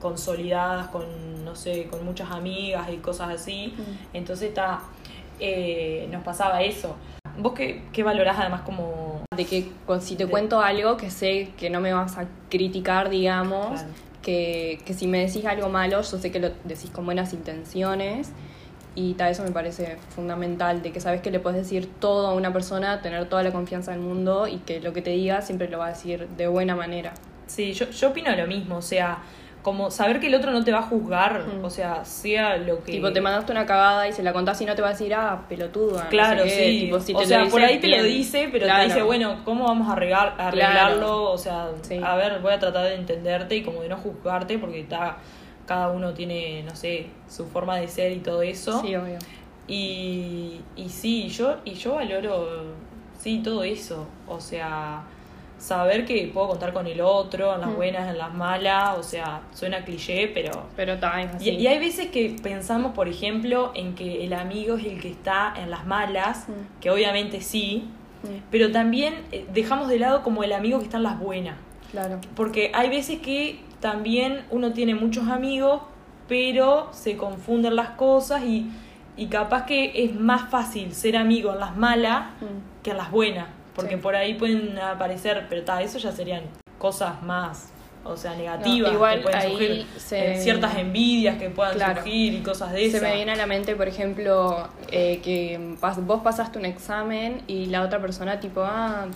consolidadas 0.00 0.88
con, 0.88 1.04
no 1.48 1.56
sé, 1.56 1.88
con 1.90 2.04
muchas 2.04 2.30
amigas 2.30 2.88
y 2.92 2.96
cosas 2.98 3.30
así. 3.30 3.74
Mm. 3.76 4.16
Entonces 4.16 4.50
está, 4.50 4.80
eh, 5.40 6.08
nos 6.12 6.22
pasaba 6.22 6.62
eso. 6.62 6.96
¿Vos 7.38 7.52
qué, 7.54 7.82
qué 7.92 8.02
valorás 8.02 8.36
además 8.38 8.62
como... 8.62 9.22
De 9.36 9.44
que 9.44 9.70
si 10.00 10.16
te 10.16 10.24
De- 10.26 10.30
cuento 10.30 10.60
algo 10.60 10.96
que 10.96 11.10
sé 11.10 11.50
que 11.56 11.70
no 11.70 11.80
me 11.80 11.92
vas 11.92 12.18
a 12.18 12.26
criticar, 12.50 13.08
digamos, 13.10 13.68
Claro. 13.80 13.88
que, 14.22 14.80
que 14.84 14.92
si 14.94 15.06
me 15.06 15.20
decís 15.24 15.44
algo 15.46 15.68
malo, 15.68 15.98
yo 16.02 16.18
sé 16.18 16.30
que 16.32 16.40
lo 16.40 16.50
decís 16.64 16.90
con 16.90 17.04
buenas 17.04 17.32
intenciones. 17.32 18.32
Y 18.96 19.14
tal, 19.14 19.30
eso 19.30 19.44
me 19.44 19.52
parece 19.52 19.96
fundamental, 20.08 20.82
de 20.82 20.90
que 20.90 20.98
sabes 21.00 21.20
que 21.20 21.30
le 21.30 21.38
puedes 21.38 21.62
decir 21.62 21.88
todo 22.00 22.26
a 22.26 22.34
una 22.34 22.52
persona, 22.52 23.00
tener 23.00 23.28
toda 23.28 23.44
la 23.44 23.52
confianza 23.52 23.92
del 23.92 24.00
mundo 24.00 24.48
y 24.48 24.56
que 24.58 24.80
lo 24.80 24.92
que 24.92 25.02
te 25.02 25.10
diga 25.10 25.40
siempre 25.40 25.68
lo 25.68 25.78
va 25.78 25.86
a 25.86 25.90
decir 25.90 26.26
de 26.36 26.48
buena 26.48 26.74
manera. 26.74 27.14
Sí, 27.46 27.72
yo, 27.74 27.88
yo 27.90 28.08
opino 28.08 28.34
lo 28.34 28.46
mismo, 28.48 28.78
o 28.78 28.82
sea, 28.82 29.18
como 29.68 29.90
saber 29.90 30.18
que 30.20 30.28
el 30.28 30.34
otro 30.34 30.50
no 30.50 30.64
te 30.64 30.72
va 30.72 30.78
a 30.78 30.82
juzgar, 30.82 31.44
Mm. 31.46 31.64
o 31.64 31.68
sea, 31.70 32.04
sea 32.04 32.56
lo 32.56 32.82
que... 32.82 32.92
Tipo, 32.92 33.12
te 33.12 33.20
mandaste 33.20 33.52
una 33.52 33.66
cagada 33.66 34.08
y 34.08 34.12
se 34.12 34.22
la 34.22 34.32
contás 34.32 34.60
y 34.62 34.64
no 34.64 34.74
te 34.74 34.80
va 34.82 34.88
a 34.88 34.92
decir, 34.92 35.12
ah, 35.14 35.44
pelotuda. 35.48 36.04
no 36.04 36.08
Claro, 36.10 36.42
sé 36.44 36.48
sí. 36.50 36.80
Tipo, 36.86 37.00
si 37.00 37.14
o 37.14 37.24
sea, 37.24 37.44
por 37.46 37.60
ahí 37.62 37.78
te 37.78 37.88
lo 37.88 38.02
dice, 38.02 38.48
pero 38.50 38.64
Claro. 38.64 38.80
te 38.82 38.88
dice, 38.88 39.02
bueno, 39.02 39.42
¿cómo 39.44 39.66
vamos 39.66 39.88
a 39.88 39.92
arreglar, 39.92 40.34
arreglarlo? 40.38 40.96
Claro. 40.98 41.30
O 41.32 41.38
sea, 41.38 41.68
Sí. 41.82 42.00
a 42.02 42.14
ver, 42.16 42.40
voy 42.40 42.52
a 42.54 42.58
tratar 42.58 42.84
de 42.86 42.94
entenderte 42.94 43.56
y 43.56 43.62
como 43.62 43.82
de 43.82 43.88
no 43.90 43.96
juzgarte 43.98 44.58
porque 44.58 44.80
está, 44.80 45.18
cada 45.66 45.90
uno 45.90 46.14
tiene, 46.14 46.62
no 46.62 46.74
sé, 46.74 47.06
su 47.28 47.44
forma 47.46 47.76
de 47.76 47.88
ser 47.88 48.12
y 48.12 48.20
todo 48.20 48.40
eso. 48.42 48.80
Sí, 48.80 48.96
obvio. 48.96 49.18
Y, 49.66 50.60
y 50.76 50.88
sí, 50.88 51.28
yo, 51.28 51.56
y 51.64 51.74
yo 51.74 51.94
valoro, 51.96 52.72
sí, 53.18 53.42
todo 53.44 53.62
eso. 53.64 54.06
O 54.26 54.40
sea, 54.40 55.02
saber 55.58 56.04
que 56.06 56.30
puedo 56.32 56.48
contar 56.48 56.72
con 56.72 56.86
el 56.86 57.00
otro, 57.00 57.54
en 57.54 57.60
las 57.60 57.70
Mm. 57.70 57.74
buenas, 57.76 58.08
en 58.10 58.18
las 58.18 58.32
malas, 58.32 58.96
o 58.98 59.02
sea, 59.02 59.42
suena 59.52 59.84
cliché, 59.84 60.28
pero... 60.28 60.66
Pero 60.76 60.96
así. 61.02 61.50
Y, 61.50 61.54
y 61.54 61.66
hay 61.66 61.78
veces 61.78 62.06
que 62.08 62.36
pensamos, 62.42 62.92
por 62.92 63.08
ejemplo, 63.08 63.72
en 63.74 63.94
que 63.94 64.24
el 64.24 64.32
amigo 64.34 64.76
es 64.76 64.84
el 64.86 65.00
que 65.00 65.10
está 65.10 65.52
en 65.56 65.70
las 65.70 65.84
malas, 65.86 66.48
Mm. 66.48 66.80
que 66.80 66.90
obviamente 66.90 67.40
sí, 67.40 67.88
Mm, 68.22 68.26
pero 68.50 68.72
también 68.72 69.14
eh, 69.30 69.46
dejamos 69.52 69.86
de 69.88 69.96
lado 70.00 70.24
como 70.24 70.42
el 70.42 70.52
amigo 70.52 70.78
que 70.80 70.84
está 70.86 70.96
en 70.96 71.04
las 71.04 71.20
buenas. 71.20 71.54
Claro. 71.92 72.20
Porque 72.34 72.72
hay 72.74 72.88
veces 72.90 73.20
que 73.20 73.60
también 73.78 74.44
uno 74.50 74.72
tiene 74.72 74.96
muchos 74.96 75.28
amigos, 75.28 75.82
pero 76.28 76.88
se 76.92 77.16
confunden 77.16 77.76
las 77.76 77.90
cosas 77.90 78.42
y, 78.44 78.66
y 79.16 79.26
capaz 79.26 79.66
que 79.66 80.04
es 80.04 80.14
más 80.18 80.50
fácil 80.50 80.92
ser 80.94 81.16
amigo 81.16 81.52
en 81.52 81.60
las 81.60 81.76
malas 81.76 82.30
Mm. 82.40 82.82
que 82.82 82.90
en 82.90 82.96
las 82.96 83.10
buenas. 83.12 83.46
Porque 83.78 83.94
Sí. 83.94 84.00
por 84.02 84.16
ahí 84.16 84.34
pueden 84.34 84.76
aparecer, 84.78 85.46
pero 85.48 85.62
ta, 85.62 85.80
eso 85.82 85.98
ya 85.98 86.10
serían 86.10 86.42
cosas 86.78 87.22
más, 87.22 87.68
o 88.04 88.16
sea, 88.16 88.34
negativas. 88.34 88.90
No, 88.90 88.94
igual 88.96 89.18
que 89.18 89.22
pueden 89.22 89.50
surgir, 89.50 89.86
se- 89.96 90.32
eh, 90.32 90.40
ciertas 90.40 90.76
envidias 90.76 91.38
que 91.38 91.48
puedan 91.50 91.74
Claro. 91.74 91.94
surgir 92.02 92.34
y 92.34 92.38
cosas 92.42 92.72
de 92.72 92.78
Se 92.80 92.86
esas. 92.86 93.02
me 93.02 93.14
viene 93.14 93.32
a 93.32 93.36
la 93.36 93.46
mente, 93.46 93.76
por 93.76 93.86
ejemplo, 93.86 94.68
eh, 94.90 95.20
que 95.22 95.58
pas- 95.80 96.04
vos 96.04 96.22
pasaste 96.22 96.58
un 96.58 96.64
examen 96.64 97.42
y 97.46 97.66
la 97.66 97.82
otra 97.82 98.00
persona 98.00 98.40
tipo, 98.40 98.62
ah, 98.64 99.06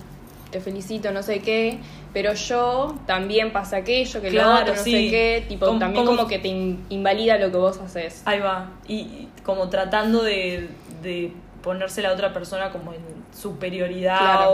te 0.52 0.60
felicito, 0.60 1.10
no 1.12 1.22
sé 1.22 1.40
qué, 1.40 1.78
pero 2.12 2.34
yo 2.34 2.94
también 3.06 3.52
pasa 3.52 3.78
aquello, 3.78 4.20
que 4.20 4.28
Claro, 4.28 4.50
lo 4.50 4.60
otro, 4.60 4.74
no 4.74 4.82
sí. 4.82 4.92
sé 4.92 4.98
qué, 5.10 5.44
tipo, 5.48 5.66
Como- 5.66 5.78
también 5.80 6.04
como- 6.04 6.18
como 6.18 6.28
que 6.28 6.38
te 6.38 6.48
in- 6.48 6.84
invalida 6.90 7.38
lo 7.38 7.50
que 7.50 7.56
vos 7.56 7.78
haces. 7.78 8.22
Ahí 8.26 8.38
va. 8.38 8.70
Y, 8.86 8.94
y 8.96 9.28
como 9.42 9.68
tratando 9.70 10.22
de, 10.22 10.68
de 11.02 11.32
ponerse 11.62 12.02
la 12.02 12.12
otra 12.12 12.32
persona 12.32 12.70
como 12.70 12.92
en 12.92 13.00
superioridad 13.34 14.18
Claro. 14.18 14.50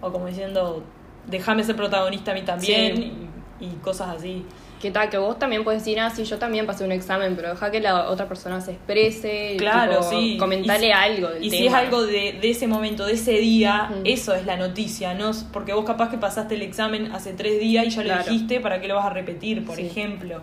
o, 0.00 0.06
o 0.06 0.12
como 0.12 0.26
diciendo, 0.26 0.82
déjame 1.26 1.64
ser 1.64 1.76
protagonista 1.76 2.32
a 2.32 2.34
mí 2.34 2.42
también. 2.42 2.96
Sí. 2.96 3.12
Y, 3.60 3.64
y 3.66 3.68
cosas 3.82 4.16
así. 4.16 4.44
Que 4.80 4.90
tal, 4.90 5.08
que 5.08 5.16
vos 5.16 5.38
también 5.38 5.64
puedes 5.64 5.80
decir, 5.82 5.98
ah, 5.98 6.10
sí, 6.10 6.24
yo 6.24 6.38
también 6.38 6.66
pasé 6.66 6.84
un 6.84 6.92
examen, 6.92 7.34
pero 7.34 7.48
deja 7.48 7.70
que 7.70 7.80
la 7.80 8.10
otra 8.10 8.28
persona 8.28 8.60
se 8.60 8.72
exprese. 8.72 9.54
Claro, 9.56 10.00
tipo, 10.00 10.10
sí. 10.10 10.38
Y 10.38 10.68
si- 10.78 10.92
algo. 10.92 11.28
Del 11.30 11.44
Y 11.44 11.50
si 11.50 11.66
es 11.66 11.72
algo 11.72 12.02
de, 12.02 12.38
de 12.40 12.50
ese 12.50 12.66
momento, 12.66 13.06
de 13.06 13.14
ese 13.14 13.32
día, 13.38 13.90
eso 14.04 14.34
es 14.34 14.44
la 14.44 14.58
noticia, 14.58 15.14
¿no? 15.14 15.30
Porque 15.50 15.72
vos 15.72 15.86
capaz 15.86 16.10
que 16.10 16.18
pasaste 16.18 16.56
el 16.56 16.62
examen 16.62 17.10
hace 17.12 17.32
tres 17.32 17.58
días 17.58 17.86
y 17.86 17.90
ya 17.90 18.02
lo 18.02 18.08
Claro. 18.08 18.24
dijiste, 18.30 18.60
¿para 18.60 18.78
qué 18.82 18.88
lo 18.88 18.96
vas 18.96 19.06
a 19.06 19.10
repetir, 19.10 19.64
por 19.64 19.76
Sí. 19.76 19.86
ejemplo? 19.86 20.42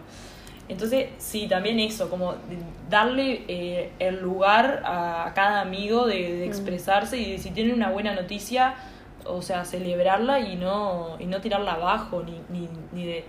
Entonces, 0.69 1.07
sí, 1.17 1.47
también 1.47 1.79
eso, 1.79 2.09
como 2.09 2.35
darle 2.89 3.43
eh, 3.47 3.91
el 3.99 4.21
lugar 4.21 4.81
a 4.85 5.31
cada 5.35 5.61
amigo 5.61 6.05
de, 6.07 6.37
de 6.37 6.45
Mm. 6.45 6.49
expresarse 6.49 7.17
y 7.17 7.31
de 7.33 7.37
si 7.37 7.51
tienen 7.51 7.73
una 7.75 7.89
buena 7.91 8.13
noticia, 8.13 8.75
o 9.25 9.41
sea, 9.41 9.65
celebrarla 9.65 10.39
y 10.39 10.55
no, 10.55 11.17
y 11.19 11.25
no 11.25 11.41
tirarla 11.41 11.73
abajo, 11.73 12.23
ni, 12.23 12.39
ni, 12.49 12.69
ni 12.91 13.05
de... 13.05 13.25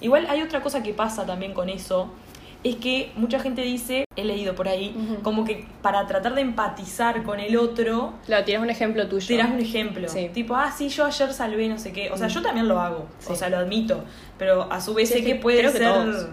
Igual 0.00 0.26
hay 0.28 0.42
otra 0.42 0.60
cosa 0.62 0.82
que 0.82 0.92
pasa 0.92 1.24
también 1.24 1.52
con 1.54 1.68
eso, 1.68 2.10
es 2.64 2.76
que 2.76 3.10
mucha 3.16 3.40
gente 3.40 3.62
dice, 3.62 4.04
he 4.14 4.24
leído 4.24 4.54
por 4.54 4.68
ahí, 4.68 4.94
como 5.22 5.44
que 5.44 5.66
para 5.82 6.06
tratar 6.06 6.34
de 6.34 6.42
empatizar 6.42 7.22
con 7.24 7.40
el 7.40 7.56
otro, 7.56 8.14
Claro, 8.26 8.44
tienes 8.44 8.62
un 8.62 8.70
ejemplo 8.70 9.08
tuyo. 9.08 9.26
tiras 9.26 9.50
un 9.50 9.58
ejemplo. 9.60 10.08
Sí. 10.08 10.30
Tipo, 10.32 10.54
ah, 10.56 10.70
sí, 10.76 10.88
yo 10.88 11.04
ayer 11.06 11.32
salvé 11.32 11.68
no 11.68 11.78
sé 11.78 11.92
qué. 11.92 12.10
O 12.10 12.16
sea, 12.16 12.26
Mm. 12.28 12.30
yo 12.30 12.42
también 12.42 12.68
lo 12.68 12.80
hago. 12.80 13.06
Sí. 13.18 13.32
O 13.32 13.36
sea, 13.36 13.48
lo 13.48 13.58
admito. 13.58 14.04
Pero 14.38 14.72
a 14.72 14.80
su 14.80 14.94
vez 14.94 15.08
Sí, 15.08 15.18
sé 15.20 15.24
que 15.24 15.34
puede 15.36 15.58
creo 15.58 15.72
que 15.72 15.78
ser. 15.78 15.88
todos. 15.92 16.28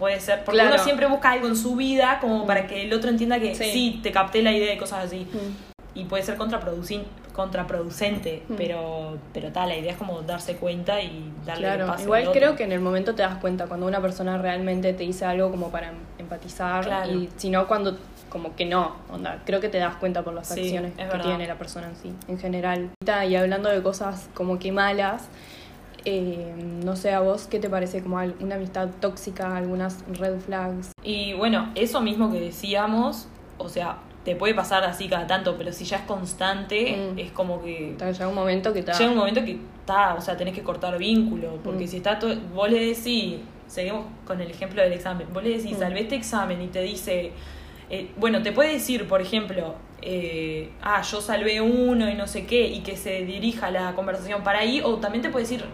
Puede 0.00 0.18
ser. 0.18 0.44
Porque 0.44 0.58
Claro. 0.58 0.74
uno 0.74 0.82
siempre 0.82 1.06
busca 1.06 1.30
algo 1.30 1.46
en 1.46 1.54
su 1.56 1.76
vida 1.76 2.18
como 2.20 2.42
Mm. 2.42 2.46
para 2.48 2.66
que 2.66 2.82
el 2.82 2.92
otro 2.92 3.08
entienda 3.10 3.38
que 3.38 3.54
Sí. 3.54 3.64
sí, 3.70 4.00
te 4.02 4.10
capté 4.10 4.42
la 4.42 4.50
idea 4.50 4.74
y 4.74 4.78
cosas 4.78 5.04
así. 5.04 5.28
Mm. 5.32 5.98
Y 5.98 6.04
puede 6.06 6.22
ser 6.24 6.36
contraproducin- 6.38 7.04
contraproducente. 7.34 8.42
Mm. 8.48 8.54
Pero, 8.54 9.18
pero 9.32 9.52
tal, 9.52 9.68
la 9.68 9.76
idea 9.76 9.92
es 9.92 9.98
como 9.98 10.22
darse 10.22 10.56
cuenta 10.56 11.00
y 11.02 11.32
darle 11.44 11.66
el 11.68 11.74
Claro, 11.74 11.86
pase 11.92 12.04
igual 12.04 12.22
al 12.22 12.28
otro. 12.28 12.40
creo 12.40 12.56
que 12.56 12.64
en 12.64 12.72
el 12.72 12.80
momento 12.80 13.14
te 13.14 13.22
das 13.22 13.36
cuenta 13.36 13.66
cuando 13.66 13.86
una 13.86 14.00
persona 14.00 14.38
realmente 14.38 14.92
te 14.92 15.02
dice 15.04 15.24
algo 15.24 15.50
como 15.50 15.70
para 15.70 15.88
em- 15.88 15.94
empatizar 16.18 16.84
Claro. 16.84 17.12
y 17.12 17.28
si 17.36 17.50
no 17.50 17.66
cuando 17.66 17.96
como 18.30 18.54
que 18.54 18.64
no, 18.64 18.94
onda, 19.12 19.42
creo 19.44 19.60
que 19.60 19.68
te 19.68 19.78
das 19.78 19.96
cuenta 19.96 20.22
por 20.22 20.32
las 20.32 20.46
Sí, 20.48 20.60
acciones 20.60 20.92
es 20.92 20.96
que 20.98 21.04
verdad. 21.04 21.24
tiene 21.24 21.46
la 21.48 21.56
persona 21.56 21.88
en 21.88 21.96
sí, 21.96 22.12
en 22.28 22.38
general. 22.38 22.90
Y 23.28 23.34
hablando 23.34 23.68
de 23.68 23.82
cosas 23.82 24.28
como 24.34 24.58
que 24.60 24.70
malas, 24.70 25.28
eh, 26.04 26.54
no 26.84 26.96
sé 26.96 27.12
a 27.12 27.20
vos 27.20 27.46
qué 27.46 27.58
te 27.58 27.68
parece 27.68 28.02
como 28.02 28.16
una 28.40 28.54
amistad 28.56 28.88
tóxica, 29.00 29.56
algunas 29.56 30.04
red 30.18 30.38
flags. 30.40 30.92
Y 31.02 31.32
bueno, 31.34 31.70
eso 31.74 32.00
mismo 32.00 32.30
que 32.32 32.40
decíamos, 32.40 33.28
o 33.58 33.68
sea, 33.68 33.98
te 34.24 34.36
puede 34.36 34.54
pasar 34.54 34.84
así 34.84 35.08
cada 35.08 35.26
tanto, 35.26 35.56
pero 35.56 35.72
si 35.72 35.84
ya 35.84 35.96
es 35.98 36.02
constante, 36.02 37.12
Mm. 37.14 37.18
es 37.18 37.30
como 37.32 37.62
que 37.62 37.96
Llega 37.98 38.28
un 38.28 38.34
momento 38.34 38.72
que 38.72 38.82
te 38.82 38.92
llega 38.92 39.10
un 39.10 39.16
momento 39.16 39.44
que 39.44 39.58
está, 39.80 40.14
o 40.14 40.20
sea, 40.20 40.36
tenés 40.36 40.54
que 40.54 40.62
cortar 40.62 40.96
vínculo, 40.98 41.58
porque 41.64 41.84
Mm. 41.84 41.88
si 41.88 41.96
está 41.96 42.18
todo, 42.18 42.34
vos 42.54 42.70
le 42.70 42.84
decís, 42.86 43.36
seguimos 43.66 44.04
con 44.26 44.40
el 44.40 44.50
ejemplo 44.50 44.82
del 44.82 44.92
examen, 44.92 45.26
vos 45.32 45.42
le 45.42 45.50
decís, 45.56 45.76
Mm. 45.76 45.80
salvé 45.80 46.00
este 46.00 46.16
examen 46.16 46.60
y 46.60 46.66
te 46.68 46.82
dice, 46.82 47.32
eh, 47.88 48.10
bueno, 48.16 48.42
te 48.42 48.52
puede 48.52 48.72
decir, 48.74 49.08
por 49.08 49.20
ejemplo, 49.22 49.74
eh, 50.02 50.70
ah, 50.82 51.02
yo 51.02 51.20
salvé 51.20 51.60
uno 51.60 52.08
y 52.10 52.14
no 52.14 52.26
sé 52.26 52.46
qué, 52.46 52.66
y 52.66 52.80
que 52.80 52.96
se 52.96 53.24
dirija 53.24 53.70
la 53.70 53.94
conversación 53.94 54.42
para 54.42 54.60
ahí, 54.60 54.80
o 54.82 54.96
también 54.96 55.22
te 55.22 55.30
puede 55.30 55.44
decir, 55.44 55.64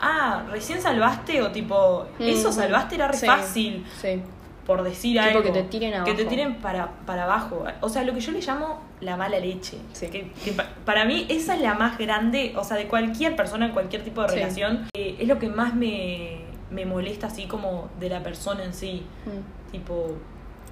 ah, 0.00 0.44
recién 0.50 0.80
salvaste, 0.80 1.42
o 1.42 1.50
tipo, 1.50 2.06
eso 2.18 2.50
Mm, 2.50 2.52
salvaste 2.52 2.94
era 2.96 3.08
re 3.08 3.16
sí, 3.16 3.26
fácil, 3.26 3.86
Sí. 4.00 4.22
por 4.66 4.82
decir 4.82 5.16
Tipo 5.18 5.28
algo. 5.38 5.42
que 5.42 5.50
te 5.50 5.62
tiren 5.64 5.90
Que 6.04 6.12
te 6.12 6.22
abajo. 6.22 6.28
tiren 6.28 6.54
para, 6.56 6.88
para 7.06 7.24
abajo. 7.24 7.64
O 7.80 7.88
sea, 7.88 8.04
lo 8.04 8.12
que 8.14 8.20
yo 8.20 8.32
le 8.32 8.40
llamo 8.40 8.80
la 9.00 9.16
mala 9.16 9.38
leche. 9.38 9.78
Sí. 9.92 10.08
Que, 10.08 10.30
que 10.44 10.52
pa- 10.52 10.66
para 10.84 11.04
mí 11.04 11.26
esa 11.28 11.54
es 11.54 11.60
la 11.62 11.74
más 11.74 11.96
grande, 11.98 12.52
o 12.56 12.64
sea, 12.64 12.76
de 12.76 12.86
cualquier 12.86 13.34
persona 13.36 13.66
en 13.66 13.72
cualquier 13.72 14.02
tipo 14.04 14.22
de 14.22 14.28
relación. 14.28 14.86
eh, 14.94 15.16
es 15.18 15.26
lo 15.28 15.38
que 15.38 15.48
más 15.48 15.74
me, 15.74 16.42
me 16.70 16.84
molesta 16.84 17.28
así 17.28 17.46
como 17.46 17.88
de 17.98 18.08
la 18.10 18.22
persona 18.22 18.62
en 18.64 18.74
sí. 18.74 19.02
Mm. 19.26 19.70
Tipo, 19.72 20.16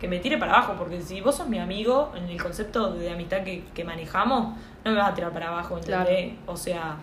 que 0.00 0.08
me 0.08 0.18
tire 0.18 0.36
para 0.36 0.52
abajo. 0.52 0.74
Porque 0.78 1.00
si 1.00 1.20
vos 1.22 1.34
sos 1.36 1.48
mi 1.48 1.58
amigo, 1.58 2.12
en 2.16 2.24
el 2.28 2.42
concepto 2.42 2.92
de 2.92 3.10
amistad 3.10 3.42
que, 3.44 3.64
que 3.74 3.82
manejamos, 3.84 4.54
no 4.84 4.90
me 4.90 4.96
vas 4.98 5.10
a 5.10 5.14
tirar 5.14 5.32
para 5.32 5.48
abajo, 5.48 5.78
¿entendés? 5.78 6.34
O 6.46 6.56
sea, 6.56 6.96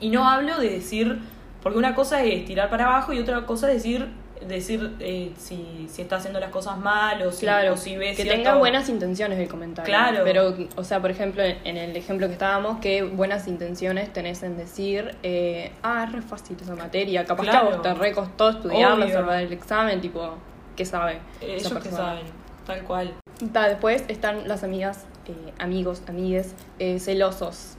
y 0.00 0.08
no 0.10 0.28
hablo 0.28 0.58
de 0.58 0.70
decir, 0.70 1.20
porque 1.62 1.78
una 1.78 1.94
cosa 1.94 2.22
es 2.24 2.44
tirar 2.44 2.68
para 2.70 2.86
abajo 2.86 3.12
y 3.12 3.18
otra 3.20 3.44
cosa 3.46 3.68
es 3.70 3.82
decir 3.82 4.08
decir 4.42 4.96
eh, 4.98 5.30
si, 5.38 5.86
si 5.88 6.02
está 6.02 6.16
haciendo 6.16 6.40
las 6.40 6.50
cosas 6.50 6.76
mal 6.76 7.22
o 7.22 7.30
si, 7.30 7.42
Claro, 7.46 7.74
o 7.74 7.76
si 7.76 7.96
ves 7.96 8.16
que 8.16 8.24
cierto- 8.24 8.42
tenga 8.42 8.56
buenas 8.56 8.88
intenciones 8.88 9.38
el 9.38 9.46
comentario. 9.48 9.86
Claro. 9.86 10.22
Pero, 10.24 10.56
o 10.74 10.82
sea, 10.82 11.00
por 11.00 11.12
ejemplo, 11.12 11.44
en 11.44 11.76
el 11.76 11.96
ejemplo 11.96 12.26
que 12.26 12.32
estábamos, 12.32 12.80
¿qué 12.80 13.04
buenas 13.04 13.46
intenciones 13.46 14.12
tenés 14.12 14.42
en 14.42 14.56
decir, 14.56 15.14
eh, 15.22 15.70
ah, 15.84 16.02
es 16.08 16.12
re 16.12 16.22
fácil 16.22 16.56
esa 16.60 16.74
materia, 16.74 17.24
capaz 17.24 17.44
que 17.44 17.50
a 17.50 17.52
Claro. 17.60 17.70
vos 17.76 17.82
te 17.82 17.94
re 17.94 18.12
costó 18.12 18.50
estudiarla, 18.50 19.08
salvar 19.08 19.42
el 19.42 19.52
examen, 19.52 20.00
tipo, 20.00 20.34
¿qué 20.74 20.84
sabe? 20.84 21.20
Eh, 21.40 21.58
ellos 21.60 21.72
que 21.74 21.90
saben, 21.92 22.24
tal 22.66 22.82
cual. 22.82 23.14
Ta, 23.52 23.68
después 23.68 24.02
están 24.08 24.48
las 24.48 24.64
amigas, 24.64 25.04
eh, 25.26 25.52
amigos, 25.60 26.02
amigues, 26.08 26.56
eh, 26.80 26.98
celosos. 26.98 27.76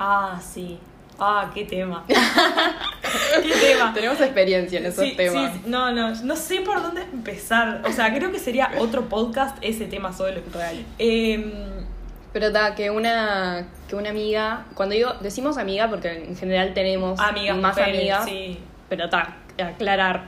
Ah, 0.00 0.40
sí. 0.42 0.80
Ah, 1.20 1.50
qué 1.54 1.64
tema. 1.64 2.04
qué 2.08 3.52
tema. 3.60 3.92
Tenemos 3.92 4.20
experiencia 4.20 4.78
en 4.78 4.86
esos 4.86 5.04
Sí, 5.04 5.14
temas. 5.16 5.52
sí, 5.54 5.60
no, 5.66 5.92
no, 5.92 6.14
no 6.14 6.36
sé 6.36 6.60
por 6.62 6.82
dónde 6.82 7.02
empezar. 7.02 7.82
O 7.86 7.92
sea, 7.92 8.12
creo 8.14 8.32
que 8.32 8.38
sería 8.38 8.70
otro 8.78 9.08
podcast 9.08 9.56
ese 9.60 9.84
tema 9.86 10.12
solo. 10.12 10.40
Real. 10.52 10.84
Em, 10.98 11.52
Pero 12.32 12.52
ta, 12.52 12.74
que 12.74 12.90
una, 12.90 13.66
que 13.88 13.96
una 13.96 14.10
amiga, 14.10 14.64
cuando 14.74 14.94
digo, 14.94 15.12
decimos 15.20 15.58
amiga 15.58 15.88
porque 15.90 16.24
en 16.24 16.36
general 16.36 16.72
tenemos 16.74 17.18
amigas, 17.20 17.56
más 17.56 17.76
mujeres, 17.76 17.98
amigas, 18.00 18.24
Sí. 18.24 18.58
pero 18.88 19.08
ta, 19.10 19.36
aclarar, 19.62 20.24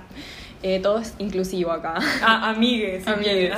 eh, 0.64 0.80
todo 0.80 0.98
es 0.98 1.14
inclusivo 1.18 1.70
acá. 1.72 1.94
Ah, 2.22 2.50
amigues. 2.50 3.06
Amigues. 3.06 3.52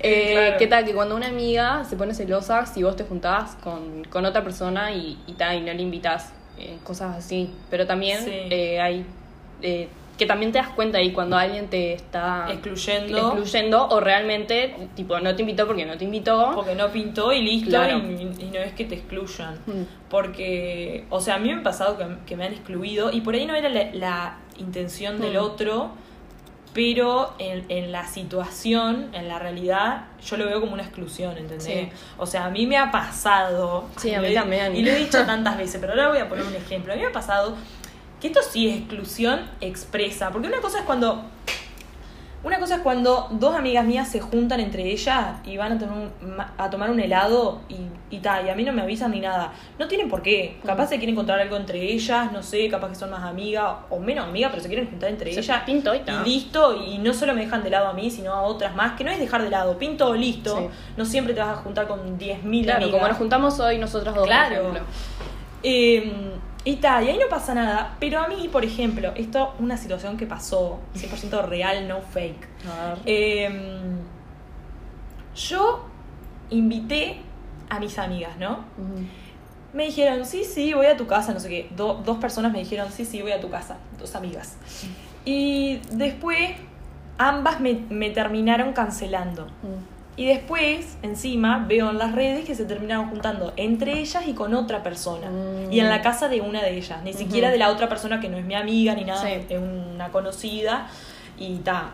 Eh, 0.00 0.32
claro. 0.32 0.56
¿Qué 0.58 0.66
tal? 0.66 0.84
Que 0.84 0.92
cuando 0.94 1.16
una 1.16 1.28
amiga 1.28 1.82
se 1.88 1.96
pone 1.96 2.12
celosa 2.14 2.66
si 2.66 2.82
vos 2.82 2.94
te 2.94 3.04
juntás 3.04 3.56
con, 3.64 4.04
con 4.04 4.24
otra 4.26 4.44
persona 4.44 4.92
y, 4.92 5.18
y, 5.26 5.32
ta, 5.32 5.54
y 5.54 5.60
no 5.62 5.72
le 5.72 5.82
invitas 5.82 6.32
cosas 6.84 7.16
así. 7.16 7.50
Pero 7.70 7.86
también 7.86 8.20
Sí. 8.24 8.30
eh, 8.32 8.80
hay. 8.80 9.04
eh, 9.62 9.88
que 10.18 10.26
también 10.26 10.50
te 10.50 10.58
das 10.58 10.70
cuenta 10.70 10.98
ahí 10.98 11.12
cuando 11.12 11.36
alguien 11.36 11.68
te 11.68 11.92
está 11.92 12.46
Excluyendo. 12.50 13.18
excluyendo 13.18 13.86
o 13.88 14.00
realmente, 14.00 14.74
tipo, 14.96 15.20
no 15.20 15.36
te 15.36 15.42
invitó 15.42 15.64
porque 15.64 15.86
no 15.86 15.96
te 15.96 16.04
invitó. 16.06 16.50
Porque 16.56 16.74
no 16.74 16.88
pintó 16.88 17.32
y 17.32 17.40
listo, 17.40 17.70
Claro. 17.70 17.98
y, 17.98 18.22
y 18.44 18.50
no 18.52 18.58
es 18.58 18.72
que 18.72 18.84
te 18.84 18.96
excluyan. 18.96 19.54
Mm. 19.66 19.82
Porque, 20.10 21.04
o 21.10 21.20
sea, 21.20 21.36
a 21.36 21.38
mí 21.38 21.52
me 21.54 21.60
ha 21.60 21.62
pasado 21.62 21.96
que, 21.96 22.04
que 22.26 22.36
me 22.36 22.46
han 22.46 22.52
excluido 22.52 23.12
y 23.12 23.20
por 23.20 23.34
ahí 23.34 23.46
no 23.46 23.54
era 23.54 23.68
la, 23.68 23.90
la 23.94 24.36
intención 24.58 25.20
del 25.20 25.34
Mm. 25.34 25.40
otro, 25.44 25.90
pero 26.78 27.34
en, 27.40 27.64
en 27.70 27.90
la 27.90 28.06
situación, 28.06 29.08
en 29.12 29.26
la 29.26 29.40
realidad, 29.40 30.04
yo 30.24 30.36
lo 30.36 30.46
veo 30.46 30.60
como 30.60 30.74
una 30.74 30.84
exclusión, 30.84 31.36
¿entendés? 31.36 31.64
Sí. 31.64 31.88
O 32.18 32.24
sea, 32.24 32.44
a 32.44 32.50
mí 32.50 32.68
me 32.68 32.76
ha 32.76 32.92
pasado. 32.92 33.86
Sí, 33.96 34.14
a 34.14 34.20
mí 34.20 34.32
también. 34.32 34.76
Y 34.76 34.84
lo 34.84 34.92
he 34.92 34.94
dicho 34.94 35.18
tantas 35.26 35.58
veces, 35.58 35.80
pero 35.80 35.94
ahora 35.94 36.10
voy 36.10 36.18
a 36.18 36.28
poner 36.28 36.44
un 36.44 36.54
ejemplo. 36.54 36.92
A 36.92 36.96
mí 36.96 37.02
me 37.02 37.08
ha 37.08 37.12
pasado 37.12 37.56
que 38.20 38.28
esto 38.28 38.38
sí 38.48 38.68
es 38.68 38.76
exclusión 38.76 39.40
expresa, 39.60 40.30
porque 40.30 40.46
una 40.46 40.60
cosa 40.60 40.78
es 40.78 40.84
cuando 40.84 41.24
una 42.44 42.58
cosa 42.60 42.76
es 42.76 42.80
cuando 42.82 43.26
dos 43.32 43.54
amigas 43.56 43.84
mías 43.84 44.08
se 44.08 44.20
juntan 44.20 44.60
entre 44.60 44.84
ellas 44.84 45.36
y 45.44 45.56
van 45.56 45.72
a, 45.72 45.78
tomar 45.78 45.96
un, 45.98 46.10
a 46.56 46.70
tomar 46.70 46.90
un 46.90 47.00
helado 47.00 47.60
y, 47.68 47.76
y 48.14 48.20
tal, 48.20 48.46
y 48.46 48.48
a 48.50 48.54
mí 48.54 48.62
no 48.64 48.72
me 48.72 48.82
avisan 48.82 49.10
ni 49.10 49.20
nada. 49.20 49.52
No 49.78 49.88
tienen 49.88 50.08
por 50.08 50.22
qué. 50.22 50.56
Capaz 50.64 50.86
se 50.86 50.96
quieren 50.98 51.14
encontrar 51.14 51.40
algo 51.40 51.56
entre 51.56 51.82
ellas, 51.82 52.30
no 52.32 52.42
sé, 52.42 52.68
capaz 52.68 52.90
que 52.90 52.94
son 52.94 53.10
más 53.10 53.24
amigas 53.24 53.72
o 53.90 53.98
menos 53.98 54.26
amigas, 54.26 54.50
pero 54.50 54.62
se 54.62 54.68
quieren 54.68 54.88
juntar 54.88 55.10
entre 55.10 55.32
Se 55.32 55.40
ellas. 55.40 55.62
pintó 55.66 55.94
y 55.94 56.00
listo, 56.24 56.76
y 56.84 56.98
no 56.98 57.12
solo 57.12 57.34
me 57.34 57.40
dejan 57.40 57.62
de 57.64 57.70
lado 57.70 57.88
a 57.88 57.92
mí, 57.92 58.08
sino 58.10 58.32
a 58.32 58.42
otras 58.42 58.74
más, 58.76 58.92
que 58.96 59.02
no 59.04 59.10
es 59.10 59.18
dejar 59.18 59.42
de 59.42 59.50
lado, 59.50 59.76
pinto, 59.76 60.14
listo. 60.14 60.56
Sí. 60.58 60.68
No 60.96 61.04
siempre 61.04 61.34
te 61.34 61.40
vas 61.40 61.50
a 61.50 61.56
juntar 61.56 61.88
con 61.88 62.18
10.000 62.18 62.62
Claro, 62.64 62.76
amigas. 62.76 62.92
como 62.92 63.08
nos 63.08 63.16
juntamos 63.18 63.58
hoy 63.60 63.78
nosotros 63.78 64.14
dos, 64.14 64.26
Claro. 64.26 64.48
por 64.62 64.70
ejemplo. 64.76 64.82
Eh, 65.64 66.12
y 66.70 66.76
tal, 66.76 67.04
y 67.04 67.08
ahí 67.10 67.18
no 67.18 67.28
pasa 67.30 67.54
nada. 67.54 67.96
Pero 67.98 68.20
a 68.20 68.28
mí, 68.28 68.48
por 68.52 68.64
ejemplo, 68.64 69.12
esto, 69.14 69.54
una 69.58 69.76
situación 69.76 70.16
que 70.18 70.26
pasó, 70.26 70.80
100% 70.94 71.46
real, 71.46 71.88
no 71.88 72.00
fake. 72.02 72.46
A 72.70 72.88
ver. 72.90 72.98
Eh, 73.06 73.80
yo 75.34 75.84
invité 76.50 77.20
a 77.70 77.78
mis 77.80 77.98
amigas, 77.98 78.36
¿no? 78.38 78.64
Me 79.72 79.84
dijeron, 79.86 80.24
sí, 80.24 80.44
sí, 80.44 80.72
voy 80.72 80.86
a 80.86 80.96
tu 80.96 81.06
casa, 81.06 81.32
no 81.32 81.40
sé 81.40 81.48
qué. 81.48 81.68
Do- 81.76 82.02
dos 82.04 82.18
personas 82.18 82.52
me 82.52 82.58
dijeron, 82.58 82.90
sí, 82.90 83.04
sí, 83.04 83.22
voy 83.22 83.32
a 83.32 83.40
tu 83.40 83.50
casa. 83.50 83.76
Dos 83.98 84.14
amigas. 84.14 84.56
Y 85.24 85.80
después, 85.92 86.50
ambas 87.18 87.60
me, 87.60 87.74
me 87.90 88.10
terminaron 88.10 88.72
cancelando. 88.72 89.46
Mm. 89.62 89.97
Y 90.18 90.26
después, 90.26 90.98
encima, 91.02 91.64
veo 91.68 91.90
en 91.90 91.96
las 91.98 92.12
redes 92.12 92.44
que 92.44 92.54
se 92.56 92.64
terminaron 92.64 93.08
juntando 93.08 93.52
entre 93.56 94.00
ellas 94.00 94.26
y 94.26 94.32
con 94.32 94.52
otra 94.52 94.82
persona. 94.82 95.30
Mm. 95.30 95.72
Y 95.72 95.78
en 95.78 95.88
la 95.88 96.02
casa 96.02 96.28
de 96.28 96.40
una 96.40 96.60
de 96.60 96.76
ellas. 96.76 97.02
Ni 97.04 97.12
siquiera 97.12 97.50
de 97.50 97.56
la 97.58 97.70
otra 97.70 97.88
persona 97.88 98.18
que 98.20 98.28
no 98.28 98.36
es 98.36 98.44
mi 98.44 98.56
amiga 98.56 98.94
ni 98.94 99.04
nada, 99.04 99.22
Sí. 99.24 99.32
es 99.48 99.58
una 99.60 100.08
conocida. 100.10 100.88
Y 101.38 101.58
ta. 101.58 101.90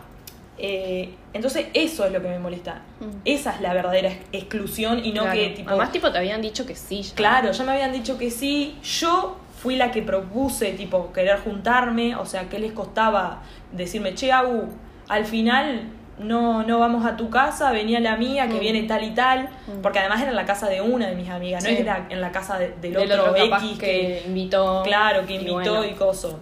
Eh, 0.57 1.14
entonces, 1.35 1.66
eso 1.75 2.07
es 2.07 2.12
lo 2.12 2.23
que 2.23 2.28
me 2.28 2.38
molesta. 2.38 2.81
Mm. 3.00 3.04
Esa 3.26 3.57
es 3.57 3.61
la 3.61 3.75
verdadera 3.75 4.09
ex- 4.09 4.25
exclusión 4.33 5.04
y 5.04 5.12
no 5.12 5.23
Claro. 5.25 5.38
que 5.38 5.49
tipo. 5.50 5.69
Además, 5.71 5.93
tipo, 5.93 6.11
te 6.11 6.16
habían 6.19 6.40
dicho 6.40 6.64
que 6.64 6.76
sí. 6.76 7.02
ya. 7.02 7.14
Claro, 7.14 7.52
ya 7.52 7.64
me 7.64 7.73
habían 7.73 7.93
dicho 7.93 8.16
que 8.16 8.31
sí. 8.31 8.78
Yo 8.83 9.37
fui 9.59 9.76
la 9.76 9.90
que 9.90 10.00
propuse, 10.00 10.73
tipo, 10.73 11.12
querer 11.12 11.40
juntarme, 11.40 12.16
o 12.16 12.25
sea, 12.25 12.49
¿qué 12.49 12.59
les 12.59 12.73
costaba 12.73 13.43
decirme, 13.73 14.14
che, 14.14 14.33
Agu, 14.33 14.69
al 15.09 15.26
final 15.26 15.83
no, 16.18 16.62
no 16.62 16.78
vamos 16.78 17.04
a 17.04 17.16
tu 17.16 17.28
casa, 17.30 17.73
venía 17.73 17.99
la 18.00 18.16
mía 18.16 18.47
que 18.49 18.54
Mm. 18.54 18.61
viene 18.61 18.83
tal 18.85 19.02
y 19.04 19.11
tal, 19.11 19.49
Mm. 19.66 19.80
porque 19.83 19.99
además 19.99 20.21
era 20.21 20.30
en 20.30 20.37
la 20.37 20.44
casa 20.44 20.68
de 20.68 20.80
una 20.80 21.09
de 21.09 21.16
mis 21.16 21.28
amigas, 21.28 21.62
no 21.64 21.68
Sí. 21.68 21.75
es 21.75 21.76
que 21.78 21.83
era 21.83 22.06
en 22.09 22.21
la 22.21 22.30
casa 22.30 22.59
de- 22.59 22.75
del, 22.80 22.92
Del 22.94 23.12
otro, 23.21 23.35
X 23.37 23.78
que 23.78 24.23
invitó. 24.26 24.83
Claro, 24.85 25.26
que 25.26 25.33
y 25.35 25.37
invitó 25.38 25.54
bueno. 25.54 25.85
y 25.85 25.92
coso. 25.94 26.38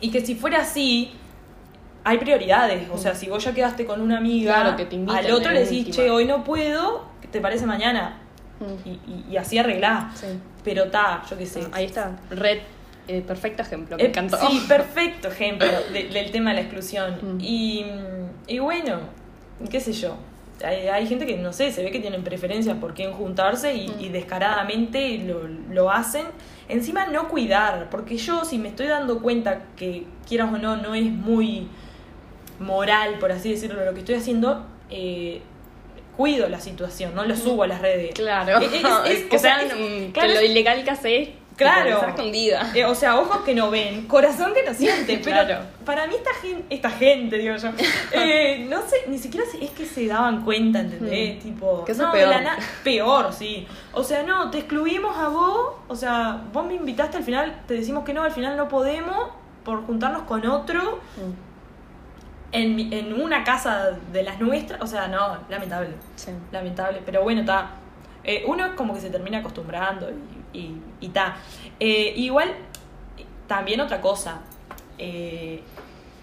Y 0.00 0.10
que 0.10 0.20
si 0.24 0.34
fuera 0.34 0.60
así, 0.62 1.12
hay 2.04 2.18
prioridades. 2.18 2.88
O 2.90 2.98
sea, 2.98 3.14
si 3.14 3.28
vos 3.28 3.44
ya 3.44 3.52
quedaste 3.54 3.84
con 3.86 4.00
una 4.00 4.16
amiga, 4.18 4.54
Claro, 4.62 4.76
que 4.76 4.86
te 4.86 4.96
inviten 4.96 5.24
al 5.26 5.30
otro 5.32 5.52
le 5.52 5.60
decís, 5.60 5.86
última. 5.86 5.94
che, 5.96 6.10
hoy 6.10 6.24
no 6.24 6.42
puedo, 6.42 7.04
¿qué 7.20 7.28
¿te 7.28 7.40
parece 7.40 7.66
mañana? 7.66 8.18
Mm. 8.60 8.88
Y, 8.88 8.90
y- 8.90 9.24
y 9.32 9.36
así 9.36 9.58
arreglás. 9.58 10.18
Sí. 10.18 10.26
Pero 10.64 10.88
ta, 10.90 11.22
yo 11.30 11.36
qué 11.36 11.46
sé. 11.46 11.60
Ahí 11.72 11.84
está. 11.84 12.12
Red, 12.30 12.58
eh, 13.08 13.22
perfecto 13.26 13.62
ejemplo. 13.62 13.96
Me 13.96 14.04
Eh, 14.04 14.06
encantó. 14.06 14.36
Sí, 14.38 14.62
perfecto 14.68 15.28
ejemplo 15.28 15.66
de- 15.92 16.08
del 16.08 16.30
tema 16.30 16.50
de 16.50 16.56
la 16.56 16.62
exclusión. 16.62 17.18
Mm. 17.20 17.38
Y, 17.40 17.84
y 18.46 18.58
bueno, 18.58 19.00
qué 19.70 19.80
sé 19.80 19.92
yo. 19.92 20.16
Hay, 20.64 20.86
hay 20.86 21.06
gente 21.08 21.26
que, 21.26 21.36
no 21.36 21.52
sé, 21.52 21.72
se 21.72 21.82
ve 21.82 21.90
que 21.90 21.98
tienen 21.98 22.22
preferencias 22.22 22.76
por 22.76 22.94
quién 22.94 23.12
juntarse 23.12 23.74
y, 23.74 23.88
Mm. 23.88 24.00
y 24.00 24.08
descaradamente 24.10 25.18
lo, 25.18 25.48
lo 25.48 25.90
hacen. 25.90 26.26
Encima 26.68 27.06
no 27.06 27.28
cuidar, 27.28 27.88
porque 27.90 28.16
yo 28.16 28.44
si 28.44 28.58
me 28.58 28.68
estoy 28.68 28.86
dando 28.86 29.20
cuenta 29.20 29.62
que 29.76 30.04
quieras 30.28 30.52
o 30.52 30.58
no, 30.58 30.76
no 30.76 30.94
es 30.94 31.04
muy 31.04 31.66
moral, 32.60 33.18
por 33.18 33.32
así 33.32 33.50
decirlo, 33.50 33.84
lo 33.84 33.92
que 33.92 34.00
estoy 34.00 34.14
haciendo, 34.14 34.64
eh, 34.90 35.40
cuido 36.16 36.48
la 36.48 36.60
situación, 36.60 37.14
no 37.14 37.24
lo 37.24 37.34
subo 37.36 37.64
a 37.64 37.66
las 37.66 37.80
redes. 37.80 38.12
Claro. 38.14 38.58
Es- 38.60 38.72
es- 38.72 38.84
es- 39.06 39.24
que 39.30 39.38
sea, 39.38 39.58
mm, 39.58 40.12
claro, 40.12 40.34
lo 40.34 40.42
ilegal 40.42 40.84
que 40.84 40.90
haces. 40.90 41.28
Claro. 41.56 42.06
escondida. 42.08 42.70
Eh, 42.74 42.84
o 42.84 42.94
sea, 42.94 43.18
ojos 43.18 43.42
que 43.42 43.54
no 43.54 43.70
ven, 43.70 44.06
corazón 44.06 44.52
que 44.54 44.62
no 44.62 44.72
siente. 44.74 45.18
Pero 45.24 45.44
Claro. 45.44 45.64
para 45.84 46.06
mí 46.06 46.14
esta 46.14 46.32
gente, 46.34 46.64
esta 46.74 46.90
gente, 46.90 47.38
digo 47.38 47.54
yo, 47.56 47.68
eh, 48.12 48.66
no 48.68 48.80
sé, 48.82 48.96
ni 49.08 49.18
siquiera 49.18 49.46
es 49.60 49.70
que 49.70 49.84
se 49.86 50.06
daban 50.06 50.44
cuenta, 50.44 50.80
¿entendés? 50.80 51.36
Mm. 51.36 51.40
Tipo, 51.40 51.84
Que 51.84 51.92
eso 51.92 52.06
no, 52.06 52.12
de 52.14 52.26
la 52.26 52.38
peor. 52.38 52.56
peor, 52.84 53.32
sí. 53.32 53.66
O 53.92 54.02
sea, 54.02 54.22
no, 54.22 54.50
te 54.50 54.58
excluimos 54.58 55.16
a 55.16 55.28
vos, 55.28 55.74
o 55.88 55.94
sea, 55.96 56.42
vos 56.52 56.64
me 56.66 56.74
invitaste 56.74 57.16
al 57.18 57.24
final, 57.24 57.62
te 57.66 57.74
decimos 57.74 58.04
que 58.04 58.12
no, 58.14 58.22
al 58.22 58.32
final 58.32 58.56
no 58.56 58.68
podemos 58.68 59.28
por 59.64 59.84
juntarnos 59.86 60.22
con 60.22 60.44
otro 60.46 61.00
Mm, 61.16 61.52
en, 62.52 62.92
en 62.92 63.20
una 63.22 63.44
casa 63.44 63.92
de 64.12 64.22
las 64.22 64.38
nuestras. 64.40 64.80
O 64.82 64.86
sea, 64.86 65.08
no, 65.08 65.38
lamentable 65.48 65.90
Sí. 66.16 66.32
lamentable, 66.50 67.00
pero 67.04 67.22
bueno, 67.22 67.40
está. 67.42 67.70
uno 68.46 68.66
es 68.66 68.72
como 68.72 68.94
que 68.94 69.00
se 69.00 69.10
termina 69.10 69.38
acostumbrando 69.38 70.10
y, 70.10 70.14
y, 70.52 70.76
y 71.00 71.08
ta. 71.08 71.36
Eh, 71.80 72.12
igual, 72.16 72.52
también 73.46 73.80
otra 73.80 74.00
cosa. 74.00 74.40
Eh, 74.98 75.60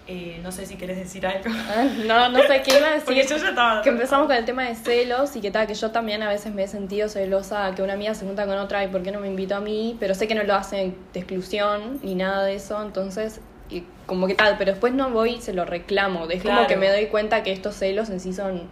eh, 0.06 0.40
no 0.42 0.50
sé 0.50 0.66
si 0.66 0.76
querés 0.76 0.96
decir 0.96 1.24
algo. 1.26 1.48
No, 2.06 2.28
no 2.30 2.42
sé 2.42 2.62
qué 2.62 2.78
iba 2.78 2.88
a 2.88 2.94
Porque 3.04 3.20
decir. 3.22 3.36
yo 3.36 3.42
ya 3.42 3.50
estaba. 3.50 3.82
Que 3.82 3.90
empezamos 3.90 4.26
con 4.26 4.34
el 4.36 4.44
tema 4.44 4.64
de 4.64 4.74
celos 4.74 5.36
y 5.36 5.40
que 5.40 5.50
tal, 5.50 5.66
que 5.66 5.74
yo 5.74 5.90
también 5.92 6.22
a 6.22 6.28
veces 6.28 6.52
me 6.52 6.64
he 6.64 6.68
sentido 6.68 7.08
celosa 7.08 7.72
que 7.74 7.82
una 7.82 7.92
amiga 7.92 8.14
se 8.14 8.26
junta 8.26 8.46
con 8.46 8.58
otra 8.58 8.82
y 8.82 8.88
por 8.88 9.02
qué 9.02 9.12
no 9.12 9.20
me 9.20 9.28
invitó 9.28 9.56
a 9.56 9.60
mí, 9.60 9.96
pero 10.00 10.14
sé 10.14 10.26
que 10.26 10.34
no 10.34 10.42
lo 10.42 10.54
hacen 10.54 10.96
de 11.12 11.20
exclusión 11.20 12.00
ni 12.02 12.14
nada 12.16 12.44
de 12.44 12.54
eso, 12.56 12.82
entonces 12.82 13.40
y 13.68 13.84
como 14.06 14.26
que 14.26 14.34
tal, 14.34 14.56
pero 14.58 14.72
después 14.72 14.92
no 14.92 15.10
voy 15.10 15.34
y 15.34 15.40
se 15.40 15.52
lo 15.52 15.64
reclamo, 15.64 16.28
es 16.28 16.42
como 16.42 16.66
que 16.66 16.76
me 16.76 16.88
doy 16.90 17.06
cuenta 17.06 17.44
que 17.44 17.52
estos 17.52 17.76
celos 17.76 18.10
en 18.10 18.18
sí 18.18 18.32
son 18.32 18.62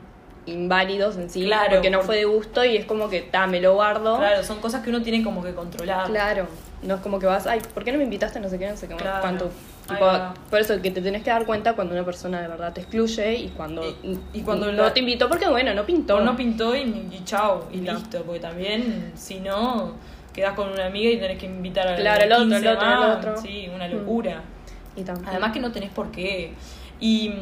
inválidos 0.52 1.17
en 1.17 1.31
sí, 1.31 1.45
Claro, 1.45 1.71
porque 1.73 1.90
no 1.90 2.00
fue 2.02 2.17
de 2.17 2.25
gusto 2.25 2.64
y 2.64 2.76
es 2.76 2.85
como 2.87 3.09
que 3.09 3.21
ta, 3.23 3.47
me 3.47 3.61
lo 3.61 3.75
guardo. 3.75 4.19
Claro, 4.19 4.43
son 4.43 4.61
cosas 4.61 4.83
que 4.83 4.90
uno 4.90 5.02
tiene 5.02 5.23
como 5.23 5.43
que 5.43 5.55
controlar. 5.55 6.07
Claro, 6.09 6.47
no 6.83 6.95
es 6.97 7.00
como 7.00 7.19
que 7.19 7.26
vas, 7.26 7.47
ay, 7.47 7.61
¿por 7.75 7.85
qué 7.85 7.93
no 7.93 7.99
me 7.99 8.05
invitaste? 8.05 8.40
No 8.40 8.49
sé 8.49 8.59
qué, 8.59 8.69
no 8.69 8.76
sé 8.76 8.88
qué, 8.88 8.95
Claro. 8.97 9.21
cuánto. 9.21 9.50
Tipo, 9.88 10.07
por 10.50 10.61
eso 10.61 10.81
que 10.83 10.90
te 10.90 11.00
tenés 11.00 11.23
que 11.23 11.31
dar 11.31 11.47
cuenta 11.47 11.73
cuando 11.73 11.95
una 11.95 12.05
persona 12.05 12.43
de 12.43 12.49
verdad 12.49 12.75
te 12.75 12.83
excluye 12.83 13.37
y 13.37 13.49
cuando, 13.49 13.83
Y- 14.02 14.19
y 14.35 14.40
cuando 14.43 14.71
no 14.71 14.83
la- 14.85 14.93
te 14.93 15.00
invitó 15.00 15.28
porque 15.31 15.49
bueno, 15.49 15.73
no 15.73 15.87
pintó. 15.87 16.21
No 16.21 16.37
pintó 16.37 16.76
y, 16.76 16.81
y 16.81 17.23
chao, 17.25 17.69
y 17.73 17.78
listo. 17.78 18.23
Porque 18.25 18.40
también, 18.40 19.12
si 19.17 19.40
no, 19.40 19.95
quedás 20.35 20.52
con 20.52 20.69
una 20.69 20.87
amiga 20.87 21.11
y 21.11 21.17
tenés 21.19 21.38
que 21.38 21.47
invitar 21.47 21.88
a 21.88 21.97
Claro, 21.97 22.23
el 22.23 22.33
otro, 22.33 22.45
el 22.45 22.50
15 22.50 22.69
otro, 22.69 22.93
el 22.93 23.11
otro. 23.12 23.37
Sí, 23.40 23.71
una 23.75 23.88
Mm. 23.88 23.93
locura. 23.93 24.43
Y 24.95 25.02
tan- 25.05 25.25
Además 25.26 25.52
que 25.52 25.61
no 25.61 25.73
tenés 25.73 25.90
por 25.90 26.11
qué. 26.11 26.52
Y, 27.00 27.33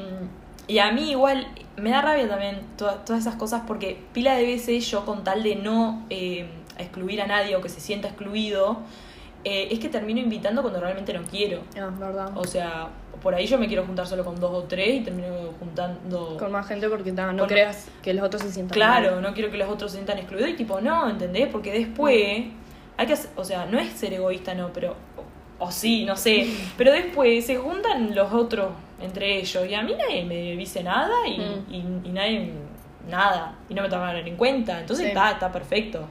y 0.69 0.79
a 0.79 0.93
mí 0.93 1.11
igual 1.11 1.49
me 1.77 1.91
da 1.91 2.01
rabia 2.03 2.29
también 2.29 2.61
toda- 2.77 3.05
todas 3.05 3.21
esas 3.23 3.37
cosas 3.37 3.63
porque 3.67 3.99
pila 4.13 4.35
de 4.35 4.45
veces 4.45 4.89
yo 4.91 5.05
con 5.05 5.25
tal 5.25 5.43
de 5.43 5.57
no 5.57 6.05
eh, 6.11 6.47
excluir 6.79 7.21
a 7.23 7.27
nadie 7.27 7.55
o 7.57 7.61
que 7.61 7.69
se 7.69 7.81
sienta 7.81 8.09
excluido, 8.09 8.79
eh, 9.45 9.69
es 9.71 9.79
que 9.79 9.89
termino 9.89 10.21
invitando 10.21 10.63
cuando 10.63 10.81
realmente 10.81 11.13
no 11.13 11.23
quiero. 11.23 11.61
Ah, 11.79 11.89
verdad. 11.99 12.31
O 12.37 12.45
sea, 12.45 12.89
por 13.23 13.35
ahí 13.35 13.47
yo 13.47 13.59
me 13.59 13.67
quiero 13.69 13.85
juntar 13.85 14.07
solo 14.07 14.25
con 14.25 14.39
dos 14.41 14.51
o 14.53 14.63
tres 14.65 14.97
y 14.97 15.01
termino 15.01 15.29
juntando... 15.61 16.37
Con 16.39 16.51
más 16.53 16.67
gente 16.67 16.89
porque 16.89 17.13
no 17.13 17.47
creas 17.47 17.89
que 18.03 18.13
los 18.15 18.25
otros 18.25 18.43
se 18.43 18.53
sientan 18.53 18.75
Claro, 18.75 19.13
mal. 19.13 19.23
no 19.23 19.35
quiero 19.35 19.51
que 19.51 19.57
los 19.59 19.69
otros 19.71 19.93
se 19.93 19.99
sientan 19.99 20.19
excluidos 20.19 20.51
y 20.51 20.55
tipo, 20.55 20.81
no, 20.81 21.09
¿entendés? 21.09 21.49
Porque 21.49 21.73
después 21.73 22.45
hay 22.97 23.07
que, 23.07 23.13
hacer- 23.13 23.31
o 23.37 23.45
sea, 23.45 23.67
no 23.67 23.79
es 23.79 23.91
ser 23.93 24.13
egoísta, 24.15 24.55
no, 24.55 24.73
pero, 24.73 24.97
o, 25.59 25.71
sí, 25.71 26.05
no 26.05 26.17
sé, 26.17 26.47
pero 26.77 26.93
después 26.93 27.47
se 27.47 27.57
juntan 27.57 28.15
los 28.15 28.33
otros 28.33 28.69
entre 29.01 29.39
ellos 29.39 29.67
y 29.69 29.75
a 29.75 29.83
mí 29.83 29.95
nadie 29.97 30.25
me 30.25 30.57
dice 30.57 30.83
nada 30.83 31.15
y, 31.27 31.39
Mm. 31.39 31.75
y, 32.05 32.09
y 32.09 32.13
nadie, 32.13 32.51
nada, 33.09 33.55
y 33.69 33.75
no 33.75 33.83
me 33.83 33.89
toman 33.89 34.17
en 34.17 34.37
cuenta, 34.37 34.81
entonces 34.81 35.05
Sí. 35.05 35.09
está, 35.11 35.31
está 35.33 35.53
perfecto. 35.53 36.07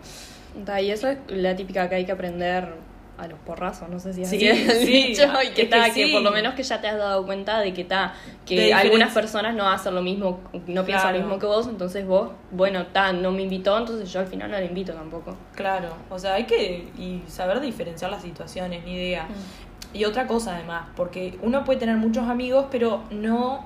Y 0.82 0.90
eso 0.90 1.10
es 1.10 1.18
la 1.28 1.56
típica 1.56 1.90
que 1.90 1.96
hay 1.96 2.06
que 2.06 2.12
aprender 2.14 2.70
a 3.18 3.28
los 3.28 3.40
porrazos, 3.40 3.88
no 3.90 4.00
sé 4.00 4.14
si 4.14 4.24
así 4.24 4.40
Sí, 4.40 4.48
es 4.48 4.74
sí, 4.86 4.86
dicho, 5.08 5.24
y 5.24 5.48
que, 5.54 5.64
es 5.64 5.68
que 5.70 5.76
ta, 5.78 5.86
que 5.86 6.06
sí. 6.08 6.12
por 6.14 6.22
lo 6.22 6.32
menos 6.32 6.54
que 6.54 6.64
ya 6.64 6.82
te 6.82 6.88
has 6.88 6.98
dado 6.98 7.26
cuenta 7.26 7.60
de 7.60 7.74
que 7.74 7.84
ta, 7.86 8.14
que 8.46 8.60
De 8.60 8.74
algunas 8.74 9.14
personas 9.14 9.56
no 9.56 9.68
hacen 9.70 9.96
lo 9.96 10.02
mismo, 10.02 10.40
no 10.68 10.84
piensan 10.86 11.10
Claro. 11.12 11.18
lo 11.20 11.24
mismo 11.24 11.40
que 11.40 11.46
vos, 11.46 11.68
entonces 11.68 12.06
vos, 12.06 12.32
bueno, 12.52 12.88
ta, 12.88 13.14
no 13.14 13.32
me 13.32 13.44
invitó, 13.44 13.78
entonces 13.78 14.12
yo 14.12 14.20
al 14.20 14.28
final 14.28 14.52
no 14.52 14.58
le 14.58 14.66
invito 14.66 14.94
tampoco. 14.94 15.36
Claro, 15.56 15.90
o 16.10 16.20
sea, 16.20 16.34
hay 16.36 16.44
que 16.46 16.90
y 16.98 17.22
saber 17.28 17.60
diferenciar 17.62 18.12
las 18.12 18.22
situaciones, 18.22 18.84
ni 18.86 18.96
idea. 18.96 19.24
Mm. 19.24 19.98
Y 19.98 20.04
otra 20.04 20.28
cosa 20.28 20.56
además, 20.56 20.88
porque 20.98 21.38
uno 21.42 21.64
puede 21.64 21.80
tener 21.80 21.96
muchos 21.96 22.28
amigos, 22.28 22.66
pero 22.70 23.04
no, 23.12 23.66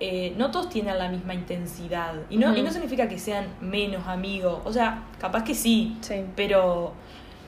eh, 0.00 0.32
no 0.38 0.50
todos 0.50 0.70
tienen 0.70 0.96
la 0.96 1.08
misma 1.10 1.34
intensidad. 1.34 2.14
Y 2.30 2.38
no, 2.38 2.56
y 2.56 2.62
no 2.62 2.70
significa 2.72 3.06
que 3.06 3.18
sean 3.18 3.48
menos 3.60 4.06
amigos. 4.08 4.60
O 4.64 4.72
sea, 4.72 5.02
capaz 5.20 5.44
que 5.44 5.54
sí, 5.54 5.96
Sí. 6.00 6.24
pero 6.34 6.92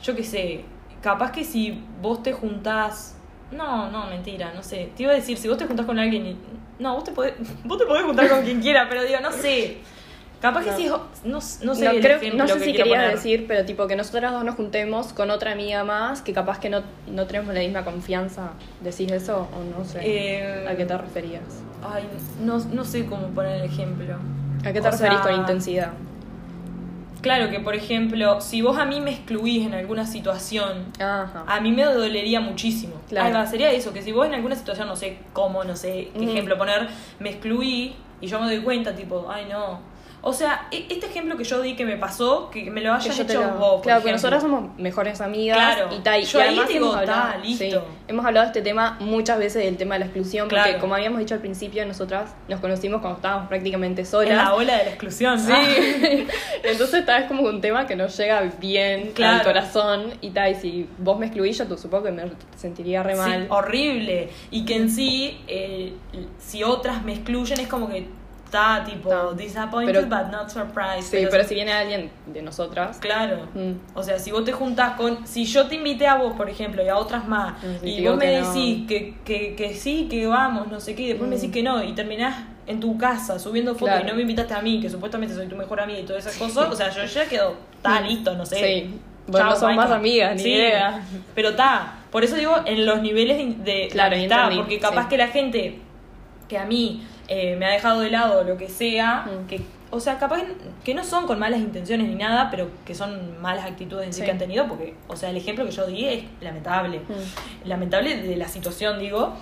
yo 0.02 0.14
qué 0.14 0.22
sé, 0.22 0.64
capaz 1.04 1.30
que 1.32 1.44
si 1.44 1.78
vos 2.00 2.22
te 2.22 2.32
juntás... 2.32 3.14
No, 3.52 3.90
no, 3.90 4.06
mentira, 4.06 4.52
no 4.54 4.62
sé. 4.62 4.88
Te 4.96 5.02
iba 5.04 5.12
a 5.12 5.14
decir, 5.14 5.36
si 5.38 5.46
vos 5.48 5.58
te 5.58 5.66
juntás 5.66 5.84
con 5.86 5.98
alguien... 5.98 6.26
y- 6.26 6.36
No, 6.78 6.94
vos 6.94 7.04
te 7.04 7.12
podés, 7.12 7.34
vos 7.64 7.78
te 7.78 7.84
podés 7.84 8.04
juntar 8.04 8.28
con 8.28 8.42
quien 8.42 8.60
quiera, 8.60 8.88
pero 8.88 9.04
digo, 9.04 9.20
no 9.20 9.30
sé. 9.30 9.76
Capaz 10.40 10.64
que 10.64 10.72
sí, 10.72 10.84
es- 10.86 11.24
no, 11.24 11.38
no 11.62 11.74
sé 11.74 11.84
No, 11.84 11.90
creo, 12.00 12.18
no 12.36 12.48
sé 12.48 12.54
que 12.58 12.64
si 12.64 12.72
quería 12.72 12.96
poner. 12.96 13.10
decir, 13.12 13.44
pero 13.46 13.64
tipo 13.64 13.86
que 13.86 13.96
nosotras 13.96 14.32
dos 14.32 14.44
nos 14.44 14.56
juntemos 14.56 15.12
con 15.12 15.30
otra 15.30 15.52
amiga 15.52 15.84
más, 15.84 16.20
que 16.22 16.32
capaz 16.32 16.58
que 16.58 16.68
no, 16.70 16.82
no 17.06 17.26
tenemos 17.26 17.54
la 17.54 17.60
misma 17.60 17.84
confianza. 17.84 18.50
¿Decís 18.82 19.10
eso 19.12 19.46
o 19.54 19.78
no 19.78 19.84
sé? 19.84 20.00
Eh, 20.02 20.66
¿A 20.68 20.74
qué 20.74 20.84
te 20.84 20.96
referías? 20.98 21.42
Ay, 21.82 22.04
no, 22.42 22.58
no 22.58 22.84
sé 22.84 23.06
cómo 23.06 23.28
poner 23.28 23.56
el 23.62 23.64
ejemplo. 23.70 24.16
¿A 24.64 24.72
qué 24.72 24.80
te 24.80 24.88
o 24.88 24.90
referís 24.90 25.20
sea, 25.20 25.22
con 25.22 25.34
intensidad? 25.34 25.92
Claro 27.24 27.48
que, 27.48 27.58
por 27.58 27.74
ejemplo, 27.74 28.42
si 28.42 28.60
vos 28.60 28.76
a 28.76 28.84
mí 28.84 29.00
me 29.00 29.10
excluís 29.10 29.66
en 29.66 29.72
alguna 29.72 30.04
situación, 30.04 30.84
Ajá. 31.00 31.44
a 31.46 31.58
mí 31.58 31.72
me 31.72 31.82
dolería 31.82 32.38
muchísimo. 32.40 33.00
Claro. 33.08 33.46
Sería 33.46 33.70
eso, 33.72 33.94
que 33.94 34.02
si 34.02 34.12
vos 34.12 34.26
en 34.26 34.34
alguna 34.34 34.54
situación, 34.54 34.88
no 34.88 34.94
sé 34.94 35.16
cómo, 35.32 35.64
no 35.64 35.74
sé 35.74 36.10
qué 36.18 36.30
ejemplo 36.30 36.58
poner, 36.58 36.86
me 37.20 37.30
excluí 37.30 37.94
y 38.20 38.26
yo 38.26 38.38
me 38.40 38.44
doy 38.44 38.62
cuenta, 38.62 38.94
tipo, 38.94 39.26
ay 39.30 39.46
no. 39.50 39.80
O 40.26 40.32
sea, 40.32 40.68
e- 40.70 40.86
este 40.90 41.06
ejemplo 41.06 41.36
que 41.36 41.44
yo 41.44 41.60
di 41.60 41.74
que 41.76 41.84
me 41.84 41.96
pasó, 41.96 42.50
que 42.50 42.70
me 42.70 42.80
lo 42.80 42.92
hayas 42.94 43.14
te 43.16 43.22
hecho 43.22 43.40
lo- 43.42 43.48
vos. 43.58 43.72
por 43.74 43.82
claro, 43.82 44.02
que 44.02 44.12
nosotras 44.12 44.42
somos 44.42 44.76
mejores 44.78 45.20
amigas 45.20 45.56
Claro. 45.76 45.94
y 45.94 46.00
tal. 46.00 46.22
Yo 46.24 46.38
y 46.38 46.42
ahí 46.42 46.48
además 46.48 46.68
digo, 46.68 46.84
hemos 46.86 46.96
hablado, 46.96 47.32
ta, 47.32 47.38
listo. 47.38 47.64
sí, 47.64 47.74
hemos 48.08 48.24
hablado 48.26 48.46
de 48.46 48.48
este 48.50 48.62
tema 48.62 48.96
muchas 49.00 49.38
veces, 49.38 49.64
del 49.64 49.76
tema 49.76 49.94
de 49.96 50.00
la 50.00 50.06
exclusión, 50.06 50.48
porque 50.48 50.62
Claro. 50.64 50.80
como 50.80 50.94
habíamos 50.94 51.18
dicho 51.20 51.34
al 51.34 51.40
principio, 51.40 51.84
nosotras 51.86 52.34
nos 52.48 52.60
conocimos 52.60 53.00
cuando 53.00 53.16
estábamos 53.18 53.48
prácticamente 53.48 54.00
En 54.02 54.06
solas. 54.06 54.36
la 54.36 54.54
ola 54.54 54.78
de 54.78 54.84
la 54.84 54.90
exclusión. 54.90 55.38
Sí, 55.38 55.52
entonces 56.62 57.00
esta 57.00 57.18
es 57.18 57.26
como 57.26 57.42
un 57.42 57.60
tema 57.60 57.86
que 57.86 57.96
nos 57.96 58.16
llega 58.16 58.40
bien 58.60 59.12
Claro. 59.14 59.38
al 59.38 59.42
corazón 59.44 60.12
y 60.20 60.30
tal, 60.30 60.52
y 60.52 60.54
si 60.54 60.88
vos 60.98 61.18
me 61.18 61.26
excluís 61.26 61.58
yo 61.58 61.76
supongo 61.76 62.04
que 62.04 62.12
me 62.12 62.22
sentiría 62.56 63.02
re 63.02 63.12
Sí, 63.14 63.18
mal. 63.20 63.46
horrible. 63.50 64.28
Y 64.50 64.64
que 64.64 64.76
en 64.76 64.90
sí, 64.90 65.38
eh, 65.48 65.92
si 66.38 66.62
otras 66.62 67.04
me 67.04 67.12
excluyen, 67.12 67.60
es 67.60 67.68
como 67.68 67.88
que 67.88 68.06
está 68.54 68.84
tipo 68.84 69.08
Ta. 69.08 69.32
disappointed 69.36 69.92
Pero- 69.92 70.06
but 70.06 70.30
not 70.30 70.48
surprised. 70.48 71.02
sí, 71.02 71.26
pero, 71.30 71.44
si 71.44 71.54
viene 71.54 71.72
alguien 71.72 72.10
de 72.26 72.42
nosotras, 72.42 72.98
Claro. 72.98 73.48
Mm. 73.54 73.72
O 73.94 74.02
sea, 74.02 74.18
si 74.18 74.30
vos 74.30 74.44
te 74.44 74.52
juntás 74.52 74.92
con. 74.96 75.26
Si 75.26 75.44
yo 75.44 75.66
te 75.66 75.74
invité 75.76 76.06
a 76.06 76.16
vos, 76.16 76.34
por 76.36 76.48
ejemplo, 76.48 76.82
y 76.84 76.88
a 76.88 76.96
otras 76.96 77.26
más, 77.26 77.54
Mm, 77.62 77.86
y 77.86 78.06
vos 78.06 78.16
me 78.16 78.26
que 78.26 78.40
no. 78.40 78.48
decís 78.52 78.86
que, 78.86 79.14
que, 79.24 79.54
que 79.56 79.74
sí, 79.74 80.06
que 80.10 80.26
vamos, 80.26 80.68
no 80.68 80.80
sé 80.80 80.94
qué, 80.94 81.02
y 81.02 81.08
después 81.08 81.28
me 81.28 81.36
Mm. 81.36 81.38
decís 81.40 81.52
que 81.52 81.62
no, 81.62 81.82
y 81.82 81.92
terminás 81.92 82.44
en 82.66 82.80
tu 82.80 82.96
casa 82.96 83.38
subiendo 83.38 83.72
fotos 83.74 83.88
Claro. 83.88 84.04
y 84.04 84.08
no 84.08 84.14
me 84.14 84.22
invitaste 84.22 84.54
a 84.54 84.62
mí, 84.62 84.80
que 84.80 84.88
supuestamente 84.88 85.34
soy 85.34 85.46
tu 85.48 85.56
mejor 85.56 85.80
amiga 85.80 85.98
y 86.00 86.04
todas 86.04 86.24
esas 86.24 86.38
cosas, 86.38 86.72
o 86.72 86.76
sea, 86.76 86.88
yo 86.90 87.04
ya 87.04 87.26
quedo, 87.28 87.56
está 87.76 88.00
Mm. 88.00 88.04
listo, 88.06 88.34
no 88.34 88.46
sé. 88.46 88.56
Sí. 88.56 88.94
Bueno, 89.26 89.46
no 89.48 89.54
Michael. 89.54 89.76
más 89.76 89.90
amigas, 89.90 90.36
ni 90.36 90.42
Sí, 90.42 90.50
idea. 90.52 91.00
Pero 91.34 91.50
está, 91.50 91.94
Por 92.10 92.22
eso 92.22 92.36
digo, 92.36 92.54
en 92.64 92.86
los 92.86 93.02
niveles 93.02 93.38
de, 93.64 93.72
de 93.72 93.88
Claro, 93.88 94.14
amistad, 94.14 94.50
porque 94.54 94.78
capaz 94.78 95.02
sí. 95.04 95.08
que 95.08 95.16
la 95.18 95.26
gente 95.28 95.78
que 96.48 96.56
a 96.56 96.64
mí 96.64 97.02
eh, 97.28 97.56
me 97.56 97.66
ha 97.66 97.70
dejado 97.70 98.00
de 98.00 98.10
lado 98.10 98.44
lo 98.44 98.56
que 98.56 98.68
sea, 98.68 99.26
Mm. 99.26 99.46
que, 99.46 99.60
o 99.90 100.00
sea, 100.00 100.18
capaz 100.18 100.42
que 100.84 100.94
no 100.94 101.04
son 101.04 101.26
con 101.26 101.38
malas 101.38 101.60
intenciones 101.60 102.08
ni 102.08 102.14
nada, 102.16 102.48
pero 102.50 102.68
que 102.84 102.94
son 102.94 103.40
malas 103.40 103.64
actitudes 103.64 104.06
en 104.06 104.12
sí, 104.12 104.20
Sí. 104.20 104.24
que 104.24 104.30
han 104.32 104.38
tenido, 104.38 104.66
porque, 104.68 104.94
o 105.08 105.16
sea, 105.16 105.30
el 105.30 105.36
ejemplo 105.36 105.64
que 105.64 105.70
yo 105.70 105.86
di 105.86 106.04
es 106.06 106.24
lamentable. 106.40 106.98
Mm. 107.08 107.68
Lamentable 107.68 108.16
de 108.22 108.36
la 108.36 108.48
situación, 108.48 108.98
digo. 108.98 109.34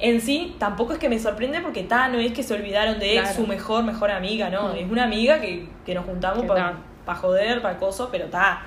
En 0.00 0.20
sí, 0.20 0.54
tampoco 0.60 0.92
es 0.92 0.98
que 1.00 1.08
me 1.08 1.18
sorprende 1.18 1.60
porque 1.60 1.82
ta, 1.82 2.06
no 2.08 2.18
es 2.18 2.32
que 2.32 2.42
se 2.44 2.54
olvidaron 2.54 2.98
de 3.00 3.14
Claro. 3.14 3.34
su 3.34 3.46
mejor, 3.48 3.82
mejor 3.84 4.10
amiga, 4.12 4.48
¿no? 4.48 4.72
Mm. 4.72 4.76
Es 4.76 4.90
una 4.90 5.04
amiga 5.04 5.40
que, 5.40 5.68
que 5.84 5.94
nos 5.94 6.04
juntamos 6.04 6.44
para 6.46 6.76
ta. 7.04 7.14
joder, 7.16 7.60
para 7.62 7.78
coso, 7.78 8.08
pero 8.12 8.26
ta. 8.26 8.62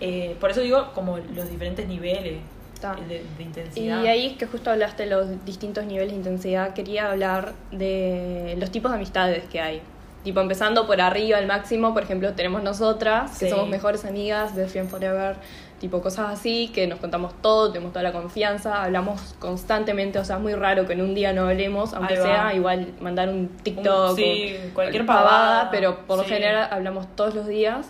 Eh, 0.00 0.36
por 0.40 0.50
eso 0.50 0.60
digo, 0.60 0.92
como 0.94 1.18
los 1.18 1.48
diferentes 1.50 1.86
niveles 1.88 2.38
Ta. 2.84 2.96
de, 3.00 3.04
de 3.06 3.24
Y 3.38 3.42
intensidad. 3.42 4.04
ahí 4.06 4.26
es 4.26 4.36
que 4.36 4.46
justo 4.46 4.70
hablaste 4.70 5.04
de 5.04 5.10
los 5.10 5.44
distintos 5.44 5.84
niveles 5.84 6.10
de 6.10 6.16
intensidad, 6.16 6.74
quería 6.74 7.10
hablar 7.10 7.52
de 7.72 8.56
los 8.58 8.70
tipos 8.70 8.90
de 8.90 8.96
amistades 8.96 9.44
que 9.50 9.60
hay. 9.60 9.80
Tipo, 10.22 10.40
empezando 10.40 10.86
por 10.86 11.00
arriba 11.02 11.36
al 11.38 11.46
máximo, 11.46 11.92
por 11.92 12.02
ejemplo, 12.02 12.32
tenemos 12.32 12.62
nosotras, 12.62 13.38
que 13.38 13.44
Sí. 13.46 13.50
somos 13.50 13.68
mejores 13.68 14.04
amigas, 14.06 14.54
best 14.54 14.70
friend 14.72 14.88
forever, 14.88 15.36
tipo 15.80 16.00
cosas 16.00 16.30
así, 16.32 16.70
que 16.74 16.86
nos 16.86 16.98
contamos 16.98 17.34
todo, 17.42 17.70
tenemos 17.72 17.92
toda 17.92 18.02
la 18.04 18.12
confianza, 18.12 18.82
hablamos 18.84 19.34
constantemente, 19.38 20.18
o 20.18 20.24
sea, 20.24 20.36
es 20.36 20.42
muy 20.42 20.54
raro 20.54 20.86
que 20.86 20.94
en 20.94 21.02
un 21.02 21.14
día 21.14 21.34
no 21.34 21.46
hablemos, 21.46 21.92
aunque 21.92 22.16
sea 22.16 22.54
igual 22.54 22.94
mandar 23.00 23.28
un 23.28 23.48
TikTok, 23.48 24.10
Un- 24.10 24.16
sí, 24.16 24.56
o 24.70 24.74
cualquier 24.74 25.04
pavada, 25.04 25.68
pero 25.70 26.06
por 26.06 26.16
lo 26.16 26.24
sí. 26.24 26.30
general 26.30 26.68
hablamos 26.70 27.06
todos 27.16 27.34
los 27.34 27.46
días. 27.46 27.88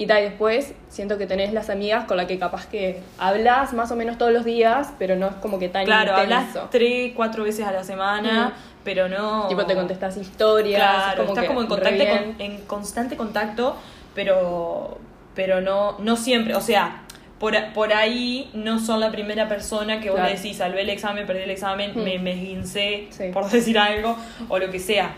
Y 0.00 0.06
tal, 0.06 0.20
y 0.22 0.24
después 0.24 0.72
siento 0.88 1.18
que 1.18 1.26
tenés 1.26 1.52
las 1.52 1.68
amigas 1.68 2.06
con 2.06 2.16
las 2.16 2.24
que 2.24 2.38
capaz 2.38 2.66
que 2.66 3.02
hablas 3.18 3.74
más 3.74 3.90
o 3.92 3.96
menos 3.96 4.16
todos 4.16 4.32
los 4.32 4.46
días, 4.46 4.94
pero 4.98 5.14
no 5.14 5.26
es 5.28 5.34
como 5.42 5.58
que 5.58 5.68
tan 5.68 5.84
Claro, 5.84 6.14
hablas 6.16 6.46
intenso. 6.46 6.68
tres, 6.70 7.12
cuatro 7.14 7.44
veces 7.44 7.66
a 7.66 7.70
la 7.72 7.84
semana, 7.84 8.54
pero 8.82 9.10
no. 9.10 9.46
Tipo, 9.48 9.66
te 9.66 9.74
contestas 9.74 10.16
historias. 10.16 10.80
Claro, 10.80 11.10
es 11.10 11.16
como 11.18 11.28
estás 11.28 11.42
que 11.42 11.48
como 11.48 11.60
en, 11.60 11.66
contacto 11.66 12.04
con- 12.08 12.34
en 12.40 12.60
constante 12.62 13.16
contacto, 13.18 13.76
pero, 14.14 14.98
pero 15.34 15.60
no, 15.60 15.98
no 15.98 16.16
siempre. 16.16 16.54
O 16.54 16.62
sea, 16.62 17.02
por, 17.38 17.54
por 17.74 17.92
ahí 17.92 18.50
no 18.54 18.78
son 18.78 19.00
la 19.00 19.10
primera 19.10 19.48
persona 19.48 20.00
que 20.00 20.08
vos 20.08 20.18
Claro. 20.18 20.30
le 20.32 20.36
decís, 20.36 20.56
salvé 20.56 20.80
el 20.80 20.88
examen, 20.90 21.26
perdí 21.26 21.42
el 21.42 21.50
examen, 21.50 21.92
Mm. 21.94 22.02
me, 22.02 22.18
me 22.18 22.62
Sí. 22.64 23.08
por 23.34 23.50
decir 23.50 23.78
algo, 23.78 24.16
o 24.48 24.58
lo 24.58 24.70
que 24.70 24.78
sea. 24.78 25.14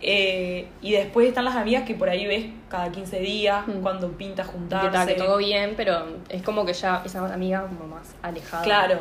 Eh, 0.00 0.66
y 0.82 0.92
después 0.92 1.26
están 1.28 1.44
las 1.46 1.56
amigas 1.56 1.84
que 1.84 1.94
por 1.94 2.08
ahí 2.10 2.26
ves 2.26 2.46
cada 2.68 2.90
15 2.92 3.20
días, 3.20 3.66
Mm. 3.66 3.80
cuando 3.80 4.10
pinta 4.12 4.42
Que, 4.42 4.48
juntarse. 4.50 4.90
tal, 4.90 5.06
que 5.08 5.14
todo 5.14 5.36
bien, 5.38 5.74
pero 5.76 6.04
es 6.28 6.42
como 6.42 6.66
que 6.66 6.72
ya 6.74 7.02
esa 7.04 7.32
amiga 7.32 7.66
como 7.66 7.86
más 7.94 8.14
alejada. 8.22 8.62
Claro. 8.64 8.98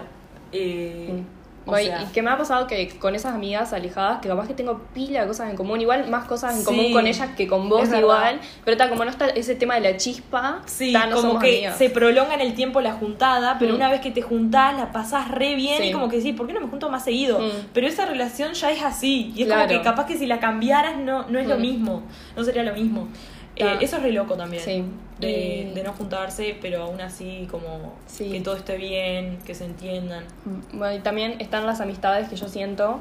Eh, 0.52 1.10
Mm. 1.12 1.43
O 1.66 1.78
y- 1.80 1.86
sea, 1.86 2.02
y 2.04 2.06
que 2.08 2.22
me 2.22 2.30
ha 2.30 2.38
pasado 2.38 2.68
que 2.68 2.90
con 3.00 3.16
esas 3.16 3.34
amigas 3.36 3.72
alejadas, 3.74 4.20
que 4.22 4.28
capaz 4.28 4.48
que 4.48 4.54
tengo 4.54 4.80
pila 4.94 5.22
de 5.22 5.28
cosas 5.28 5.50
en 5.50 5.56
común, 5.56 5.80
igual 5.82 6.10
más 6.10 6.26
cosas 6.26 6.54
en 6.54 6.60
Sí, 6.60 6.66
común 6.66 6.92
con 6.94 7.08
ellas 7.08 7.30
que 7.38 7.48
con 7.48 7.70
vos 7.70 7.88
igual, 7.94 8.40
pero 8.66 8.74
está 8.74 8.90
como 8.90 9.06
no 9.06 9.12
está 9.12 9.28
ese 9.30 9.56
tema 9.56 9.76
de 9.76 9.82
la 9.82 9.98
chispa, 9.98 10.62
Sí, 10.66 10.92
ta, 10.94 11.08
no 11.08 11.16
como 11.16 11.40
que 11.40 11.50
amigas. 11.58 11.78
se 11.78 11.90
prolonga 11.90 12.34
en 12.34 12.42
el 12.42 12.54
tiempo 12.54 12.82
la 12.82 12.94
juntada, 12.94 13.58
pero 13.60 13.74
Mm. 13.74 13.76
una 13.78 13.90
vez 13.90 14.02
que 14.02 14.12
te 14.12 14.22
juntás 14.22 14.76
la 14.78 14.92
pasás 14.92 15.30
re 15.32 15.56
bien 15.56 15.82
Sí. 15.82 15.88
y 15.90 15.92
como 15.92 16.10
que 16.10 16.22
sí, 16.22 16.34
¿por 16.34 16.48
qué 16.48 16.54
no 16.54 16.60
me 16.60 16.68
junto 16.68 16.90
más 16.90 17.04
seguido? 17.04 17.40
Mm. 17.40 17.52
Pero 17.74 17.88
esa 17.88 18.06
relación 18.06 18.54
ya 18.54 18.72
es 18.72 18.84
así 18.84 19.32
y 19.36 19.42
es 19.44 19.48
Claro. 19.48 19.68
como 19.68 19.80
que 19.80 19.84
capaz 19.84 20.06
que 20.06 20.18
si 20.18 20.26
la 20.26 20.40
cambiaras 20.40 20.98
no, 20.98 21.26
no 21.30 21.40
es 21.40 21.48
lo 21.48 21.58
Mm. 21.58 21.62
mismo, 21.62 22.04
no 22.36 22.44
sería 22.44 22.64
lo 22.64 22.74
mismo. 22.74 23.08
Eh, 23.56 23.78
eso 23.82 23.98
es 23.98 24.04
re 24.04 24.12
loco 24.12 24.36
también, 24.36 24.64
Sí. 24.64 24.84
de, 25.20 25.32
Y- 25.70 25.74
de 25.74 25.84
no 25.84 25.94
juntarse, 25.94 26.58
pero 26.62 26.84
aún 26.84 27.00
así 27.02 27.48
como 27.52 27.94
Sí. 28.08 28.32
que 28.32 28.42
todo 28.42 28.56
esté 28.56 28.78
bien, 28.78 29.38
que 29.46 29.54
se 29.54 29.66
entiendan. 29.66 30.24
Mm, 30.46 30.78
Bueno, 30.80 30.96
y 30.96 31.00
también 31.00 31.36
están 31.40 31.66
las 31.66 31.80
amistades 31.82 32.30
que 32.30 32.36
yo 32.36 32.48
siento 32.48 33.00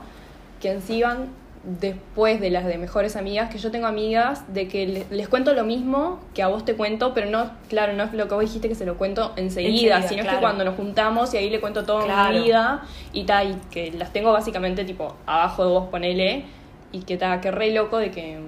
que 0.61 0.71
en 0.73 0.83
sí 0.83 1.03
van 1.03 1.29
después 1.65 2.41
de 2.41 2.51
las 2.51 2.65
de 2.67 2.77
mejores 2.77 3.15
amigas, 3.17 3.49
que 3.51 3.59
yo 3.59 3.71
tengo 3.71 3.87
amigas 3.87 4.53
de 4.53 4.67
que 4.67 4.85
le- 4.87 5.07
les, 5.11 5.29
cuento 5.29 5.55
lo 5.55 5.63
mismo 5.65 6.19
que 6.35 6.43
a 6.43 6.49
vos 6.49 6.65
te 6.65 6.75
cuento, 6.75 7.15
pero 7.15 7.31
no, 7.31 7.53
claro, 7.69 7.93
no 7.93 8.03
es 8.03 8.13
lo 8.13 8.27
que 8.29 8.35
vos 8.35 8.43
dijiste 8.43 8.69
que 8.69 8.75
se 8.75 8.85
lo 8.85 8.97
cuento 8.99 9.33
enseguida, 9.37 9.97
Enseguida, 9.97 10.03
sino 10.09 10.23
es 10.23 10.29
que 10.29 10.41
cuando 10.41 10.65
nos 10.65 10.75
juntamos 10.75 11.33
y 11.35 11.37
ahí 11.37 11.51
le 11.51 11.61
cuento 11.61 11.85
toda 11.85 12.05
Claro. 12.05 12.37
mi 12.37 12.45
vida 12.45 12.83
y 13.13 13.25
tal, 13.25 13.53
y 13.53 13.55
que 13.73 13.93
las 13.93 14.13
tengo 14.13 14.33
básicamente 14.33 14.85
tipo 14.85 15.15
abajo 15.25 15.65
de 15.65 15.71
vos, 15.71 15.89
ponele, 15.89 16.45
y 16.91 17.03
que 17.05 17.17
tal, 17.17 17.41
que 17.41 17.51
re 17.53 17.71
loco 17.71 17.97
de 17.99 18.11
que 18.11 18.39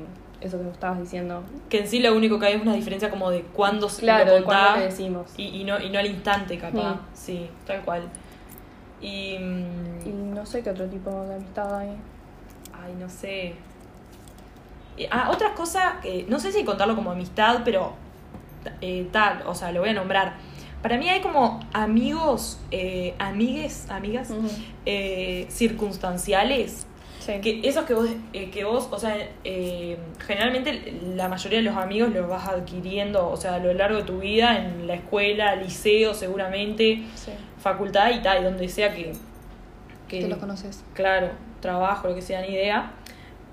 eso 0.48 0.60
que 0.60 0.68
estabas 0.70 1.00
diciendo. 1.00 1.42
Que 1.68 1.80
en 1.80 1.88
sí 1.88 2.00
lo 2.00 2.14
único 2.14 2.38
que 2.38 2.46
hay 2.46 2.54
es 2.54 2.62
una 2.62 2.74
diferencia 2.74 3.10
como 3.10 3.30
de 3.30 3.42
cuándo 3.42 3.88
se 3.88 4.02
Claro, 4.02 4.26
lo 4.26 4.34
de 4.36 4.42
cuando 4.42 4.62
contás 4.64 4.78
le 4.80 4.84
decimos. 4.86 5.30
y, 5.36 5.44
y 5.60 5.64
no, 5.64 5.80
y 5.80 5.90
no 5.90 5.98
al 5.98 6.06
instante 6.06 6.58
capaz, 6.58 6.94
Mm. 6.94 7.00
sí, 7.14 7.48
tal 7.66 7.82
cual. 7.82 8.02
Y... 9.00 9.36
mm, 9.38 10.06
Y 10.08 10.10
no 10.34 10.44
sé 10.46 10.62
qué 10.62 10.70
otro 10.70 10.86
tipo 10.86 11.10
de 11.24 11.34
amistad 11.36 11.78
hay. 11.78 11.90
Ay, 12.72 12.94
no 12.98 13.08
sé. 13.08 13.54
Eh, 14.96 15.08
Ah, 15.10 15.30
otra 15.30 15.54
cosa, 15.54 15.96
que 16.02 16.24
no 16.28 16.38
sé 16.38 16.52
si 16.52 16.64
contarlo 16.64 16.94
como 16.94 17.10
amistad, 17.10 17.62
pero 17.64 17.92
eh, 18.80 19.08
tal, 19.12 19.42
o 19.46 19.54
sea, 19.54 19.72
lo 19.72 19.80
voy 19.80 19.90
a 19.90 19.94
nombrar. 19.94 20.34
Para 20.82 20.96
mí 20.98 21.08
hay 21.08 21.20
como 21.22 21.60
amigos, 21.72 22.60
eh, 22.70 23.14
amigues, 23.18 23.88
amigas, 23.90 24.30
eh, 24.86 25.46
circunstanciales. 25.50 26.86
Sí. 27.24 27.40
Que 27.40 27.60
esos 27.66 27.84
que 27.84 27.94
vos, 27.94 28.08
eh, 28.32 28.50
que 28.50 28.64
vos, 28.64 28.88
o 28.90 28.98
sea, 28.98 29.16
eh, 29.44 29.96
generalmente 30.26 30.92
la 31.16 31.28
mayoría 31.28 31.58
de 31.58 31.64
los 31.64 31.76
amigos 31.76 32.12
los 32.12 32.28
vas 32.28 32.46
adquiriendo, 32.48 33.30
o 33.30 33.36
sea, 33.36 33.54
a 33.54 33.58
lo 33.58 33.72
largo 33.72 33.96
de 33.98 34.02
tu 34.04 34.18
vida, 34.18 34.58
en 34.58 34.86
la 34.86 34.94
escuela, 34.94 35.56
liceo, 35.56 36.12
seguramente, 36.12 37.02
Sí. 37.14 37.30
facultad 37.58 38.10
y 38.10 38.20
tal, 38.20 38.42
y 38.42 38.44
donde 38.44 38.68
sea 38.68 38.92
que, 38.94 39.12
que, 40.08 40.20
Que 40.20 40.28
los 40.28 40.38
conoces. 40.38 40.84
claro, 40.92 41.30
trabajo, 41.60 42.08
lo 42.08 42.14
que 42.14 42.20
sea, 42.22 42.42
ni 42.42 42.48
idea. 42.48 42.92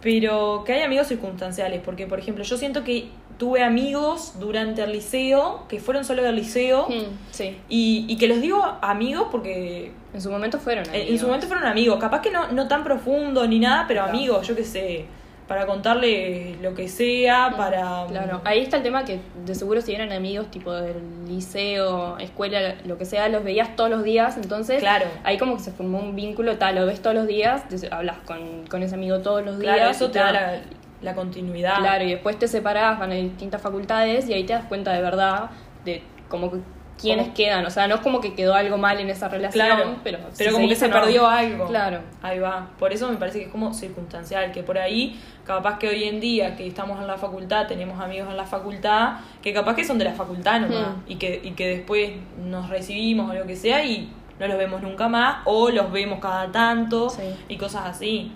Pero 0.02 0.64
que 0.66 0.74
hay 0.74 0.82
amigos 0.82 1.08
circunstanciales, 1.08 1.80
porque 1.86 2.08
por 2.08 2.20
ejemplo, 2.20 2.44
yo 2.44 2.58
siento 2.58 2.84
que 2.84 3.10
tuve 3.42 3.64
amigos 3.64 4.34
durante 4.40 4.84
el 4.84 4.92
liceo, 4.92 5.64
que 5.68 5.80
fueron 5.80 6.06
solo 6.06 6.22
del 6.22 6.36
liceo, 6.36 6.88
Mm, 6.90 7.18
Sí. 7.32 7.58
y, 7.70 8.06
y 8.08 8.16
que 8.18 8.28
los 8.28 8.40
digo 8.40 8.62
amigos 8.84 9.30
porque 9.32 9.92
En 10.14 10.22
su 10.22 10.30
momento 10.30 10.60
fueron. 10.60 10.86
en, 10.86 10.94
en 10.94 11.02
amigos. 11.02 11.20
su 11.22 11.26
momento 11.26 11.48
fueron 11.48 11.66
amigos, 11.66 12.00
capaz 12.00 12.22
que 12.22 12.30
no, 12.30 12.52
no 12.52 12.68
tan 12.68 12.84
profundo 12.84 13.48
ni 13.48 13.58
nada, 13.58 13.86
pero 13.88 14.04
Claro. 14.04 14.16
amigos, 14.16 14.48
yo 14.48 14.56
qué 14.56 14.64
sé, 14.64 15.06
para 15.48 15.66
contarle 15.66 16.56
lo 16.62 16.76
que 16.76 16.88
sea, 16.88 17.50
Mm, 17.50 17.56
para... 17.58 18.06
Claro, 18.10 18.42
ahí 18.46 18.60
está 18.60 18.78
el 18.78 18.84
tema 18.84 19.06
que 19.06 19.20
de 19.44 19.56
seguro 19.56 19.82
si 19.82 19.96
eran 19.96 20.12
amigos 20.12 20.52
tipo 20.52 20.72
del 20.72 20.98
liceo, 21.28 22.20
escuela, 22.20 22.76
lo 22.86 22.98
que 23.00 23.06
sea, 23.06 23.28
los 23.28 23.44
veías 23.44 23.76
todos 23.76 23.90
los 23.90 24.04
días, 24.04 24.38
entonces 24.38 24.80
Claro. 24.82 25.08
ahí 25.24 25.40
como 25.40 25.58
que 25.58 25.64
se 25.64 25.72
formó 25.72 25.98
un 26.00 26.16
vínculo, 26.16 26.58
tal, 26.60 26.76
lo 26.76 26.86
ves 26.86 27.02
todos 27.02 27.16
los 27.16 27.26
días, 27.26 27.64
hablas 27.90 28.18
con, 28.26 28.68
con 28.70 28.84
ese 28.84 28.94
amigo 28.96 29.20
todos 29.20 29.44
los 29.44 29.58
días. 29.60 29.76
Claro, 29.78 29.90
eso 29.90 30.12
te 30.12 30.20
da 30.20 30.32
la, 30.32 30.62
la 31.02 31.16
continuidad. 31.16 31.78
Claro, 31.80 32.04
y 32.04 32.12
después 32.12 32.38
te 32.38 32.48
separás, 32.48 33.00
van 33.00 33.12
a 33.12 33.16
distintas 33.16 33.62
facultades 33.62 34.28
y 34.30 34.34
ahí 34.34 34.44
te 34.44 34.54
das 34.54 34.66
cuenta 34.66 34.94
de 34.94 35.02
verdad 35.02 35.50
de 35.86 36.04
como 36.30 36.52
que 36.52 36.60
quiénes 37.00 37.26
Como- 37.26 37.36
quedan, 37.36 37.66
o 37.66 37.70
sea, 37.72 37.88
no 37.88 37.96
es 37.96 38.02
como 38.02 38.22
que 38.22 38.36
quedó 38.36 38.54
algo 38.54 38.78
mal 38.78 39.00
en 39.00 39.10
esa 39.10 39.28
relación, 39.28 39.66
Claro, 39.66 39.96
pero, 40.04 40.20
pero 40.38 40.52
si 40.52 40.56
como 40.56 40.68
que 40.68 40.76
se 40.76 40.88
no. 40.88 40.94
perdió 40.94 41.26
algo. 41.28 41.66
Claro. 41.66 42.02
Ahí 42.22 42.38
va. 42.38 42.68
Por 42.78 42.94
eso 42.94 43.10
me 43.10 43.18
parece 43.18 43.40
que 43.40 43.46
es 43.46 43.52
como 43.52 43.74
circunstancial, 43.74 44.52
que 44.52 44.62
por 44.62 44.78
ahí, 44.78 45.20
capaz 45.44 45.80
que 45.80 45.88
hoy 45.90 46.04
en 46.04 46.20
día 46.20 46.56
que 46.56 46.68
estamos 46.68 47.00
en 47.00 47.08
la 47.08 47.18
facultad, 47.18 47.66
tenemos 47.66 48.00
amigos 48.00 48.30
en 48.30 48.38
la 48.38 48.46
facultad, 48.46 49.14
que 49.42 49.52
capaz 49.52 49.76
que 49.76 49.84
son 49.84 49.98
de 49.98 50.06
la 50.06 50.14
facultad 50.14 50.60
nomás, 50.62 50.90
Hmm. 50.90 51.02
y, 51.08 51.16
que, 51.16 51.42
y 51.44 51.52
que 51.52 51.68
después 51.70 52.12
nos 52.38 52.70
recibimos 52.70 53.32
o 53.32 53.34
lo 53.34 53.48
que 53.48 53.56
sea 53.56 53.84
y 53.84 54.12
no 54.40 54.48
los 54.48 54.58
vemos 54.60 54.84
nunca 54.84 55.08
más, 55.08 55.38
o 55.46 55.70
los 55.72 55.92
vemos 55.92 56.20
cada 56.20 56.52
tanto, 56.52 57.10
Sí. 57.10 57.24
y 57.50 57.58
cosas 57.58 57.84
así. 57.88 58.32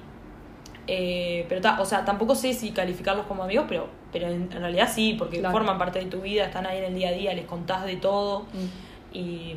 Eh, 0.88 1.45
pero 1.50 1.62
ta- 1.62 1.82
o 1.82 1.86
sea, 1.86 2.06
tampoco 2.06 2.36
sé 2.36 2.54
si 2.54 2.71
calificarlos 2.71 3.26
como 3.26 3.43
amigos, 3.43 3.65
pero, 3.67 3.88
pero 4.12 4.28
en, 4.28 4.43
en 4.52 4.60
realidad 4.62 4.89
sí, 4.93 5.15
porque 5.17 5.39
Claro. 5.39 5.52
forman 5.54 5.78
parte 5.78 6.00
de 6.00 6.06
tu 6.06 6.21
vida, 6.21 6.45
están 6.45 6.65
ahí 6.67 6.78
en 6.78 6.84
el 6.86 6.95
día 6.95 7.10
a 7.10 7.13
día, 7.13 7.34
les 7.34 7.45
contás 7.45 7.86
de 7.86 7.95
todo 7.95 8.41
Mm. 8.54 9.17
y, 9.17 9.56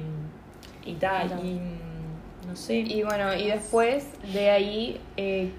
y 0.87 0.95
tal, 0.95 1.27
Claro. 1.29 1.43
y 1.45 1.61
no 2.47 2.57
sé. 2.57 2.77
Y 2.79 3.03
bueno, 3.03 3.35
y 3.35 3.47
después 3.49 4.07
de 4.33 4.51
ahí 4.51 5.01
eh, 5.19 5.51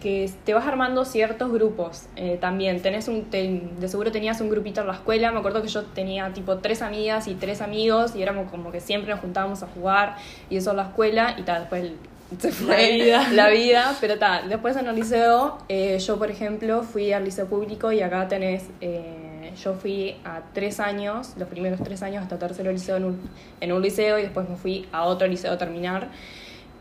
que 0.00 0.30
te 0.44 0.54
vas 0.54 0.66
armando 0.66 1.04
ciertos 1.04 1.50
grupos 1.50 2.04
eh, 2.16 2.36
también. 2.40 2.80
Tenés 2.82 3.08
un, 3.08 3.24
te- 3.24 3.62
de 3.80 3.88
seguro 3.88 4.12
tenías 4.12 4.40
un 4.40 4.50
grupito 4.50 4.82
en 4.82 4.86
la 4.86 4.92
escuela. 4.92 5.32
Me 5.32 5.38
acuerdo 5.40 5.62
que 5.62 5.68
yo 5.68 5.82
tenía 5.86 6.32
tipo 6.34 6.58
tres 6.58 6.82
amigas 6.82 7.26
y 7.26 7.34
tres 7.34 7.60
amigos 7.62 8.14
y 8.14 8.22
éramos 8.22 8.48
como 8.50 8.70
que 8.70 8.80
siempre 8.80 9.10
nos 9.10 9.20
juntábamos 9.20 9.62
a 9.64 9.66
jugar 9.66 10.16
y 10.50 10.58
eso 10.58 10.70
en 10.72 10.76
la 10.76 10.82
escuela 10.84 11.34
y 11.38 11.42
tal, 11.42 11.62
después 11.62 11.90
se 12.38 12.52
fue 12.52 12.66
La 12.66 12.88
vida. 12.88 13.28
la 13.32 13.48
vida, 13.50 13.96
pero 14.00 14.18
tal. 14.18 14.48
Después 14.48 14.76
en 14.76 14.86
el 14.86 14.96
liceo, 14.96 15.58
eh, 15.68 15.98
yo 15.98 16.18
por 16.18 16.30
ejemplo 16.30 16.82
fui 16.82 17.12
al 17.12 17.24
liceo 17.24 17.46
público 17.46 17.92
y 17.92 18.00
acá 18.02 18.28
tenés... 18.28 18.64
eh, 18.80 19.26
yo 19.56 19.74
fui 19.74 20.16
a 20.24 20.42
tres 20.52 20.80
años, 20.80 21.32
los 21.38 21.48
primeros 21.48 21.80
tres 21.82 22.02
años 22.02 22.22
hasta 22.22 22.38
tercero 22.38 22.70
liceo 22.72 22.96
en 22.96 23.04
un, 23.04 23.20
en 23.60 23.72
un 23.72 23.82
liceo 23.82 24.18
y 24.18 24.22
después 24.22 24.48
me 24.48 24.56
fui 24.56 24.86
a 24.92 25.04
otro 25.04 25.26
liceo 25.26 25.52
a 25.52 25.58
terminar. 25.58 26.08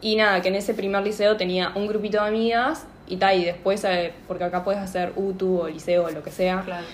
Y 0.01 0.15
nada, 0.17 0.41
que 0.41 0.49
en 0.49 0.55
ese 0.55 0.73
primer 0.73 1.03
liceo 1.03 1.37
tenía 1.37 1.71
un 1.75 1.87
grupito 1.87 2.21
de 2.21 2.27
amigas 2.27 2.85
y 3.07 3.17
tal, 3.17 3.39
y 3.39 3.45
después, 3.45 3.83
eh, 3.85 4.13
porque 4.27 4.43
acá 4.43 4.63
puedes 4.63 4.81
hacer 4.81 5.13
UTU 5.15 5.61
o 5.61 5.67
liceo 5.69 6.05
o 6.05 6.09
lo 6.11 6.21
que 6.21 6.31
sea. 6.31 6.61
Claro. 6.65 6.85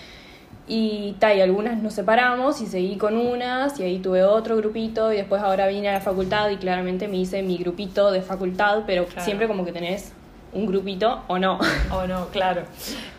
Y 0.73 1.17
tal, 1.19 1.37
y 1.37 1.41
algunas 1.41 1.83
nos 1.83 1.93
separamos 1.93 2.61
y 2.61 2.65
seguí 2.65 2.95
con 2.95 3.17
unas 3.17 3.77
y 3.77 3.83
ahí 3.83 3.99
tuve 3.99 4.23
otro 4.23 4.55
grupito 4.55 5.11
y 5.11 5.17
después 5.17 5.41
ahora 5.41 5.67
vine 5.67 5.89
a 5.89 5.91
la 5.91 5.99
facultad 5.99 6.49
y 6.49 6.55
claramente 6.55 7.09
me 7.09 7.17
hice 7.17 7.43
mi 7.43 7.57
grupito 7.57 8.09
de 8.09 8.21
facultad, 8.21 8.83
pero 8.87 9.05
Claro. 9.05 9.25
siempre 9.25 9.47
como 9.49 9.65
que 9.65 9.73
tenés 9.73 10.13
un 10.53 10.65
grupito 10.67 11.23
o 11.27 11.37
no. 11.39 11.59
O 11.91 12.07
no, 12.07 12.27
claro. 12.29 12.61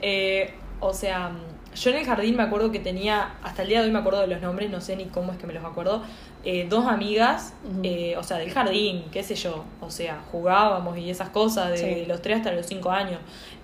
Eh, 0.00 0.54
o 0.80 0.94
sea, 0.94 1.32
yo 1.74 1.90
en 1.90 1.96
el 1.98 2.06
jardín 2.06 2.36
me 2.38 2.42
acuerdo 2.42 2.72
que 2.72 2.78
tenía, 2.78 3.34
hasta 3.42 3.60
el 3.62 3.68
día 3.68 3.80
de 3.80 3.86
hoy 3.88 3.92
me 3.92 3.98
acuerdo 3.98 4.22
de 4.22 4.28
los 4.28 4.40
nombres, 4.40 4.70
no 4.70 4.80
sé 4.80 4.96
ni 4.96 5.04
cómo 5.04 5.32
es 5.32 5.38
que 5.38 5.46
me 5.46 5.52
los 5.52 5.64
acuerdo, 5.64 6.02
eh, 6.44 6.66
dos 6.70 6.86
amigas, 6.86 7.52
eh, 7.82 8.14
o 8.16 8.22
sea, 8.22 8.38
del 8.38 8.50
jardín, 8.50 9.04
qué 9.12 9.22
sé 9.22 9.34
yo, 9.34 9.64
o 9.82 9.90
sea, 9.90 10.22
jugábamos 10.32 10.96
y 10.96 11.10
esas 11.10 11.28
cosas 11.28 11.70
de 11.72 11.76
Sí. 11.76 12.04
los 12.06 12.22
3 12.22 12.38
hasta 12.38 12.52
los 12.52 12.64
5 12.64 12.90
años. 12.90 13.18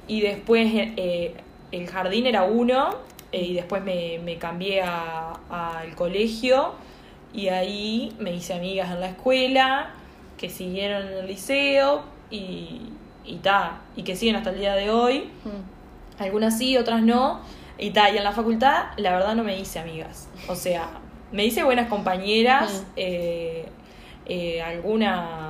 Y 0.07 0.21
después 0.21 0.71
el 1.73 1.87
jardín 1.89 2.27
era 2.27 2.45
uno, 2.45 2.91
eh, 3.33 3.43
y 3.43 3.55
después 3.55 3.83
me, 3.83 4.19
me 4.25 4.37
cambié 4.39 4.83
a- 4.83 5.39
al 5.51 5.95
colegio, 5.95 6.75
y 7.33 7.49
ahí 7.49 8.15
me 8.19 8.33
hice 8.35 8.55
amigas 8.55 8.91
en 8.91 9.01
la 9.01 9.09
escuela, 9.11 9.91
que 10.39 10.49
siguieron 10.49 11.07
en 11.09 11.13
el 11.19 11.27
liceo, 11.27 12.03
y, 12.31 12.81
y 13.25 13.37
ta, 13.37 13.81
y 13.97 14.03
que 14.03 14.17
siguen 14.17 14.37
hasta 14.37 14.51
el 14.51 14.59
día 14.61 14.75
de 14.75 14.91
hoy. 14.91 15.31
Algunas 16.19 16.59
sí, 16.59 16.77
otras 16.77 17.03
no. 17.03 17.41
Y 17.79 17.91
tal, 17.91 18.15
y 18.15 18.19
en 18.19 18.25
la 18.25 18.33
facultad, 18.33 18.87
la 18.97 19.13
verdad, 19.13 19.35
no 19.37 19.45
me 19.45 19.59
hice 19.59 19.79
amigas. 19.79 20.29
O 20.49 20.55
sea, 20.57 20.89
me 21.31 21.45
hice 21.45 21.63
buenas 21.65 21.89
compañeras, 21.89 22.83
Mm. 22.87 22.93
eh, 22.97 23.65
eh, 24.27 24.63
alguna. 24.63 25.48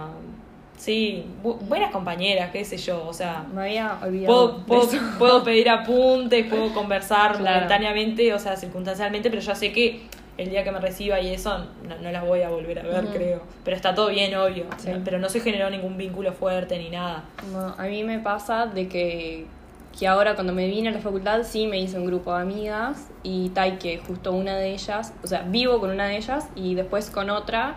Sí, 0.79 1.25
bu- 1.43 1.59
buenas 1.59 1.91
compañeras, 1.91 2.51
qué 2.53 2.65
sé 2.65 2.77
yo. 2.77 3.05
O 3.07 3.13
sea, 3.13 3.45
Me 3.53 3.63
había 3.63 3.99
olvidado. 4.03 4.59
puedo, 4.67 4.89
puedo, 5.19 5.43
pedir 5.45 5.69
apuntes, 5.69 6.47
puedo 6.47 6.73
conversar 6.75 7.37
Claro. 7.37 7.55
momentáneamente, 7.57 8.33
o 8.33 8.39
sea, 8.39 8.57
circunstancialmente, 8.57 9.29
pero 9.29 9.43
ya 9.43 9.55
sé 9.55 9.73
que 9.73 10.03
el 10.37 10.51
día 10.51 10.63
que 10.63 10.71
me 10.71 10.79
reciba 10.79 11.19
y 11.21 11.35
eso, 11.35 11.59
no, 11.87 11.97
no 12.01 12.13
las 12.13 12.25
voy 12.25 12.43
a 12.43 12.49
volver 12.49 12.79
a 12.79 12.83
ver, 12.85 13.07
creo. 13.09 13.43
Pero 13.65 13.77
está 13.77 13.93
todo 13.95 14.09
bien, 14.09 14.35
obvio. 14.37 14.67
Sí. 14.77 14.91
No- 14.91 15.01
pero 15.05 15.19
no 15.19 15.29
se 15.29 15.41
generó 15.41 15.69
ningún 15.69 15.97
vínculo 15.99 16.33
fuerte 16.33 16.79
ni 16.79 16.91
nada. 16.91 17.25
No, 17.53 17.75
a 17.77 17.83
mí 17.89 18.05
me 18.05 18.21
pasa 18.21 18.67
de 18.67 18.87
que, 18.89 19.47
que 19.99 20.07
ahora 20.07 20.37
cuando 20.37 20.53
me 20.53 20.69
vine 20.69 20.91
a 20.91 20.93
la 20.93 21.01
facultad 21.01 21.43
sí 21.43 21.67
me 21.67 21.81
hice 21.81 21.99
un 21.99 22.07
grupo 22.07 22.33
de 22.37 22.43
amigas 22.43 23.09
y 23.25 23.49
tal 23.49 23.79
que 23.79 23.99
justo 23.99 24.31
una 24.33 24.55
de 24.57 24.75
ellas, 24.75 25.13
o 25.25 25.27
sea, 25.27 25.43
vivo 25.43 25.81
con 25.81 25.91
una 25.91 26.07
de 26.07 26.19
ellas 26.19 26.47
y 26.55 26.77
después 26.77 27.11
con 27.11 27.31
otra, 27.31 27.75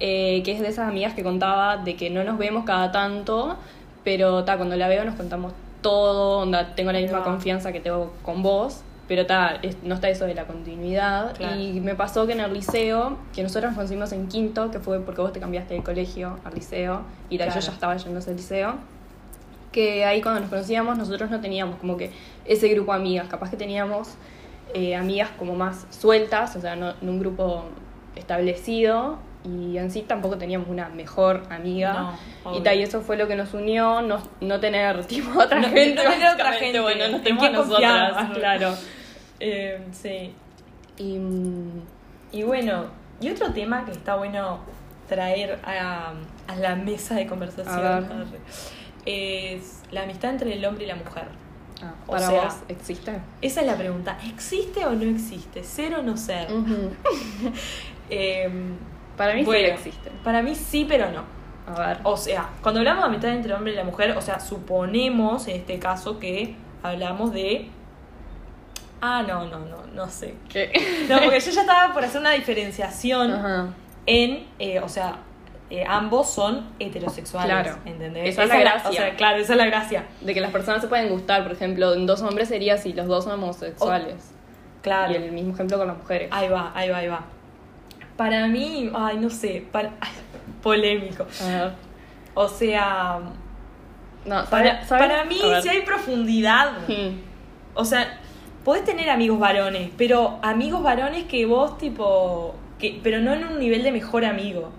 eh, 0.00 0.42
que 0.44 0.52
es 0.52 0.60
de 0.60 0.68
esas 0.68 0.88
amigas 0.88 1.14
que 1.14 1.22
contaba 1.22 1.76
de 1.78 1.96
que 1.96 2.10
no 2.10 2.24
nos 2.24 2.38
vemos 2.38 2.64
cada 2.64 2.92
tanto, 2.92 3.56
pero 4.04 4.44
ta, 4.44 4.56
cuando 4.56 4.76
la 4.76 4.88
veo 4.88 5.04
nos 5.04 5.14
contamos 5.16 5.52
todo, 5.82 6.38
onda, 6.40 6.74
tengo 6.74 6.92
la 6.92 6.98
misma 7.00 7.18
Ah. 7.18 7.24
confianza 7.24 7.72
que 7.72 7.80
tengo 7.80 8.12
con 8.22 8.42
vos. 8.42 8.82
Pero 9.08 9.24
ta, 9.24 9.58
no 9.84 9.94
está 9.94 10.10
eso 10.10 10.26
de 10.26 10.34
la 10.34 10.44
continuidad. 10.44 11.34
Claro. 11.34 11.58
Y 11.58 11.80
me 11.80 11.94
pasó 11.94 12.26
que 12.26 12.34
en 12.34 12.40
el 12.40 12.52
liceo, 12.52 13.16
que 13.34 13.42
nosotros 13.42 13.70
nos 13.70 13.76
conocimos 13.76 14.12
en 14.12 14.28
quinto, 14.28 14.70
que 14.70 14.80
fue 14.80 15.00
porque 15.00 15.22
vos 15.22 15.32
te 15.32 15.40
cambiaste 15.40 15.72
de 15.72 15.82
colegio 15.82 16.38
al 16.44 16.52
liceo, 16.54 17.00
y 17.30 17.38
Claro. 17.38 17.54
yo 17.54 17.60
ya 17.60 17.72
estaba 17.72 17.96
yendo 17.96 18.16
a 18.16 18.20
ese 18.20 18.34
liceo 18.34 18.74
que 19.72 20.04
ahí 20.04 20.20
cuando 20.20 20.40
nos 20.40 20.50
conocíamos 20.50 20.96
nosotros 20.98 21.30
no 21.30 21.40
teníamos 21.40 21.76
como 21.78 21.96
que 21.96 22.10
ese 22.44 22.68
grupo 22.68 22.92
de 22.92 22.98
amigas, 22.98 23.28
capaz 23.28 23.48
que 23.50 23.56
teníamos 23.56 24.14
eh, 24.74 24.94
amigas 24.94 25.30
como 25.38 25.54
más 25.54 25.86
sueltas, 25.90 26.54
o 26.56 26.60
sea, 26.60 26.76
no, 26.76 26.92
no 27.00 27.12
un 27.12 27.18
grupo 27.20 27.64
establecido 28.16 29.18
y 29.72 29.78
en 29.78 29.90
sí 29.90 30.02
tampoco 30.02 30.36
teníamos 30.38 30.68
una 30.68 30.88
mejor 30.88 31.42
amiga. 31.50 32.14
No, 32.44 32.56
y 32.56 32.60
tal, 32.62 32.78
y 32.78 32.82
eso 32.82 33.00
fue 33.00 33.16
lo 33.16 33.26
que 33.28 33.36
nos 33.36 33.54
unió, 33.54 34.02
no, 34.02 34.20
no 34.40 34.60
tener 34.60 35.04
tipo 35.06 35.38
otra 35.38 35.60
No- 35.60 35.68
gente. 35.68 36.02
no 36.04 36.10
tener 36.10 36.28
otra 36.34 36.52
gente, 36.52 36.80
Bueno, 36.80 37.04
en 37.04 37.12
nos 37.12 37.22
tenemos 37.22 37.50
nosotras, 37.52 38.30
claro. 38.34 38.74
Eh, 39.40 39.80
sí. 39.92 40.32
Y, 40.98 41.18
mm, 41.18 41.80
Y 42.32 42.42
bueno, 42.42 42.86
y 43.20 43.30
otro 43.30 43.52
tema 43.52 43.84
que 43.84 43.92
está 43.92 44.16
bueno 44.16 44.58
traer 45.08 45.58
a, 45.64 46.12
a 46.46 46.56
la 46.56 46.74
mesa 46.76 47.14
de 47.14 47.26
conversación 47.26 48.28
es 49.06 49.82
la 49.90 50.02
amistad 50.02 50.30
entre 50.32 50.52
el 50.52 50.64
hombre 50.66 50.84
y 50.84 50.88
la 50.88 50.96
mujer. 50.96 51.24
ah, 51.82 51.94
O 52.06 52.10
para 52.12 52.26
sea- 52.28 52.44
vos 52.44 52.54
existe. 52.68 53.12
Esa 53.40 53.60
es 53.62 53.66
la 53.66 53.76
pregunta. 53.76 54.18
¿Existe 54.28 54.84
o 54.84 54.90
no 54.92 55.04
existe? 55.04 55.62
¿Ser 55.64 55.94
o 55.94 56.02
no 56.02 56.16
ser? 56.16 56.48
Eh, 58.10 58.50
Para 59.18 59.34
mí 59.34 59.44
bueno, 59.44 59.66
sí 59.66 59.88
existe. 59.88 60.10
Para 60.24 60.40
mí 60.40 60.54
sí, 60.54 60.86
pero 60.88 61.10
no. 61.10 61.22
A 61.66 61.88
ver. 61.88 61.98
O 62.04 62.16
sea, 62.16 62.48
cuando 62.62 62.80
hablamos 62.80 63.02
de 63.02 63.08
amistad 63.08 63.30
entre 63.32 63.50
el 63.50 63.56
hombre 63.58 63.72
y 63.72 63.76
la 63.76 63.84
mujer, 63.84 64.12
o 64.16 64.22
sea, 64.22 64.40
suponemos 64.40 65.46
en 65.48 65.56
este 65.56 65.78
caso 65.78 66.18
que 66.18 66.56
hablamos 66.82 67.32
de... 67.34 67.68
Ah, 69.02 69.22
no, 69.26 69.44
no, 69.46 69.58
no, 69.60 69.76
no 69.94 70.08
sé. 70.08 70.34
¿Qué? 70.48 70.72
No, 71.08 71.18
porque 71.20 71.40
yo 71.40 71.50
ya 71.50 71.60
estaba 71.60 71.92
por 71.92 72.04
hacer 72.04 72.20
una 72.20 72.30
diferenciación 72.32 73.32
Ajá. 73.32 73.68
en, 74.06 74.46
eh, 74.58 74.80
o 74.80 74.88
sea, 74.88 75.18
eh, 75.70 75.84
ambos 75.86 76.30
son 76.30 76.70
heterosexuales, 76.78 77.50
Claro. 77.52 77.78
¿entendés? 77.84 78.30
Esa 78.30 78.44
es 78.44 78.48
la 78.48 78.58
gracia. 78.58 78.90
O 78.90 78.92
sea, 78.92 79.14
claro, 79.16 79.36
esa 79.38 79.52
es 79.52 79.58
la 79.58 79.66
gracia. 79.66 80.04
De 80.22 80.32
que 80.34 80.40
las 80.40 80.50
personas 80.50 80.80
se 80.80 80.88
pueden 80.88 81.10
gustar, 81.10 81.42
por 81.42 81.52
ejemplo, 81.52 81.92
en 81.94 82.06
dos 82.06 82.22
hombres 82.22 82.48
sería 82.48 82.78
si 82.78 82.92
los 82.94 83.06
dos 83.06 83.24
son 83.24 83.34
homosexuales. 83.34 84.32
Claro. 84.82 85.12
Y 85.12 85.16
el 85.16 85.32
mismo 85.32 85.52
ejemplo 85.52 85.76
con 85.76 85.86
las 85.88 85.98
mujeres. 85.98 86.28
Ahí 86.32 86.48
va, 86.48 86.72
ahí 86.74 86.88
va, 86.88 86.96
ahí 86.96 87.08
va. 87.08 87.24
Para 88.18 88.46
mí, 88.48 88.90
ay, 88.94 89.16
no 89.16 89.30
sé, 89.30 89.64
para, 89.72 89.92
ay, 90.00 90.10
polémico. 90.62 91.24
O 92.34 92.48
sea, 92.48 93.20
No, 94.26 94.44
para, 94.50 94.82
para 94.88 95.24
mí, 95.24 95.38
si 95.62 95.68
hay 95.68 95.80
profundidad, 95.82 96.72
Hmm. 96.88 97.16
o 97.74 97.84
sea, 97.84 98.18
podés 98.64 98.84
tener 98.84 99.08
amigos 99.08 99.38
varones, 99.38 99.90
pero 99.96 100.38
amigos 100.42 100.82
varones 100.82 101.24
que 101.24 101.46
vos, 101.46 101.78
tipo, 101.78 102.54
que, 102.78 103.00
pero 103.02 103.20
no 103.20 103.32
en 103.32 103.44
un 103.46 103.58
nivel 103.58 103.82
de 103.84 103.92
mejor 103.92 104.24
amigo. 104.24 104.70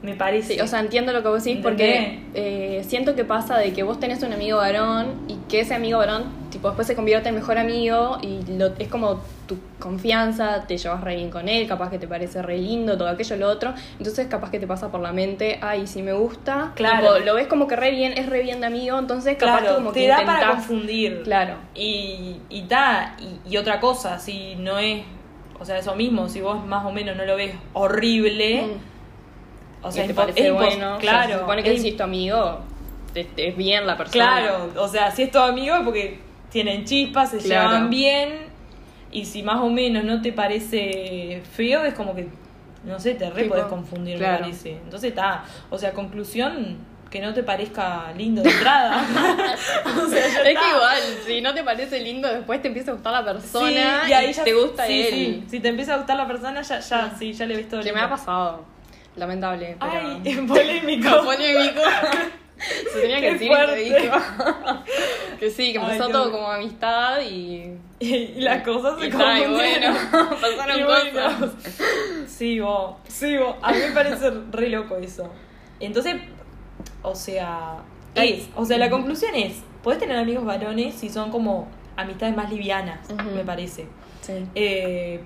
Me 0.00 0.14
parece. 0.14 0.54
Sí, 0.54 0.60
o 0.60 0.66
sea, 0.68 0.78
entiendo 0.78 1.12
lo 1.12 1.22
que 1.22 1.28
vos 1.28 1.42
decís 1.42 1.60
porque 1.62 2.20
eh, 2.34 2.84
siento 2.86 3.16
que 3.16 3.24
pasa 3.24 3.58
de 3.58 3.72
que 3.72 3.82
vos 3.82 3.98
tenés 3.98 4.22
un 4.22 4.32
amigo 4.32 4.58
varón 4.58 5.24
y 5.26 5.34
que 5.48 5.60
ese 5.60 5.74
amigo 5.74 5.98
varón, 5.98 6.24
tipo, 6.50 6.68
después 6.68 6.86
se 6.86 6.94
convierte 6.94 7.30
en 7.30 7.34
mejor 7.34 7.58
amigo 7.58 8.18
y 8.22 8.40
lo, 8.56 8.66
es 8.78 8.86
como 8.86 9.20
tu 9.48 9.56
confianza, 9.80 10.66
te 10.68 10.78
llevas 10.78 11.02
re 11.02 11.16
bien 11.16 11.30
con 11.30 11.48
él, 11.48 11.66
capaz 11.66 11.90
que 11.90 11.98
te 11.98 12.06
parece 12.06 12.42
re 12.42 12.58
lindo, 12.58 12.96
todo 12.96 13.08
aquello, 13.08 13.36
lo 13.36 13.48
otro. 13.48 13.74
Entonces, 13.98 14.28
capaz 14.28 14.50
que 14.52 14.60
te 14.60 14.68
pasa 14.68 14.88
por 14.92 15.00
la 15.00 15.12
mente, 15.12 15.58
ay, 15.62 15.88
si 15.88 16.02
me 16.02 16.12
gusta. 16.12 16.70
Claro. 16.76 17.14
Tipo, 17.14 17.24
lo 17.26 17.34
ves 17.34 17.48
como 17.48 17.66
que 17.66 17.74
re 17.74 17.90
bien, 17.90 18.12
es 18.16 18.26
re 18.26 18.42
bien 18.42 18.60
de 18.60 18.66
amigo, 18.68 18.96
entonces 19.00 19.36
capaz 19.36 19.58
claro, 19.62 19.68
que 19.68 19.74
como 19.82 19.92
te 19.92 20.00
que 20.00 20.06
da 20.08 20.20
intentás- 20.20 20.40
para 20.40 20.50
confundir. 20.52 21.22
Claro. 21.24 21.54
Y, 21.74 22.36
y 22.50 22.62
ta, 22.68 23.16
y, 23.18 23.52
y 23.52 23.56
otra 23.56 23.80
cosa, 23.80 24.20
si 24.20 24.54
no 24.54 24.78
es, 24.78 25.02
o 25.58 25.64
sea, 25.64 25.76
eso 25.78 25.96
mismo, 25.96 26.28
si 26.28 26.40
vos 26.40 26.64
más 26.64 26.86
o 26.86 26.92
menos 26.92 27.16
no 27.16 27.24
lo 27.24 27.34
ves 27.34 27.52
horrible, 27.72 28.62
Mm. 28.62 28.87
O 29.82 29.90
sea, 29.92 30.04
Y 30.04 30.08
te 30.08 30.14
parece 30.14 30.50
bueno, 30.50 30.96
o 30.96 31.00
sea, 31.00 31.10
claro, 31.10 31.32
se 31.34 31.38
supone 31.40 31.62
que 31.62 31.74
es 31.74 31.82
si 31.82 31.88
es 31.88 31.96
tu 31.96 32.02
amigo, 32.02 32.60
es 33.14 33.56
bien 33.56 33.86
la 33.86 33.96
persona. 33.96 34.12
Claro, 34.40 34.70
o 34.76 34.88
sea, 34.88 35.10
si 35.10 35.22
es 35.24 35.30
tu 35.30 35.38
amigo 35.38 35.76
es 35.76 35.82
porque 35.82 36.20
tienen 36.50 36.84
chispas, 36.84 37.30
se 37.30 37.38
Claro. 37.38 37.68
llevan 37.70 37.90
bien, 37.90 38.30
y 39.10 39.24
si 39.24 39.42
más 39.42 39.60
o 39.60 39.68
menos 39.70 40.04
no 40.04 40.20
te 40.22 40.32
parece 40.32 41.42
feo, 41.52 41.84
es 41.84 41.94
como 41.94 42.14
que, 42.14 42.28
no 42.84 42.98
sé, 43.00 43.14
te 43.14 43.28
re 43.30 43.44
podés 43.44 43.64
confundir, 43.66 44.18
claro. 44.18 44.34
me 44.34 44.40
parece. 44.50 44.72
Entonces 44.72 45.10
está, 45.10 45.44
o 45.70 45.78
sea, 45.78 45.92
conclusión, 45.92 46.76
que 47.10 47.20
no 47.20 47.32
te 47.32 47.42
parezca 47.42 48.12
lindo 48.18 48.42
de 48.42 48.50
entrada. 48.50 49.02
o 50.04 50.08
sea, 50.08 50.28
ya 50.28 50.42
Es 50.42 50.58
que 50.58 50.68
igual, 50.68 50.98
si 51.26 51.40
no 51.40 51.54
te 51.54 51.64
parece 51.64 52.00
lindo, 52.00 52.28
después 52.28 52.60
te 52.60 52.68
empieza 52.68 52.90
a 52.90 52.94
gustar 52.94 53.12
la 53.12 53.24
persona 53.32 54.02
Sí, 54.04 54.10
y 54.10 54.12
ahí 54.12 54.32
ya 54.32 54.44
te 54.44 54.52
gusta 54.52 54.86
sí, 54.86 55.00
él. 55.02 55.08
sí. 55.14 55.44
Si 55.50 55.60
te 55.60 55.68
empieza 55.68 55.94
a 55.94 55.96
gustar 55.98 56.16
la 56.18 56.26
persona, 56.26 56.60
ya, 56.60 56.80
ya, 56.80 57.14
sí, 57.18 57.32
ya 57.32 57.46
le 57.46 57.56
ves 57.56 57.68
todo 57.70 57.80
Que 57.82 57.92
me 57.94 58.00
ha 58.00 58.10
pasado. 58.10 58.62
Lamentable. 59.18 59.76
Pero... 59.80 59.92
Ay, 59.92 60.46
polémico. 60.48 61.24
polémico. 61.24 61.80
Se 62.92 63.00
tenía 63.00 63.20
que 63.20 63.32
decir 63.34 63.50
dijo. 63.50 64.16
que 65.38 65.50
sí, 65.50 65.72
que 65.72 65.78
empezó 65.78 66.08
todo 66.08 66.32
como 66.32 66.50
amistad 66.50 67.20
y. 67.20 67.78
y 68.00 68.40
las 68.40 68.64
cosas 68.64 68.98
se 69.00 69.10
confundieron. 69.10 69.54
bueno, 69.54 70.30
pasaron 70.40 70.80
Y 70.80 70.82
bueno. 70.82 71.38
cosas. 71.38 71.52
Sí, 72.26 72.58
vos, 72.58 72.96
sí, 73.06 73.36
vos. 73.36 73.54
A 73.62 73.72
mí 73.72 73.78
me 73.78 73.92
parece 73.92 74.30
re 74.50 74.70
loco 74.70 74.96
eso. 74.96 75.30
Entonces, 75.78 76.16
o 77.02 77.14
sea, 77.14 77.76
es, 78.16 78.48
o 78.56 78.64
sea, 78.64 78.78
la 78.78 78.90
conclusión 78.90 79.36
es, 79.36 79.62
podés 79.84 80.00
tener 80.00 80.16
amigos 80.16 80.44
varones 80.44 80.96
si 80.96 81.10
son 81.10 81.30
como 81.30 81.68
amistades 81.96 82.36
más 82.36 82.50
livianas, 82.50 83.08
me 83.34 83.44
parece. 83.44 83.86
Sí. 84.20 84.32
Eh, 84.56 85.20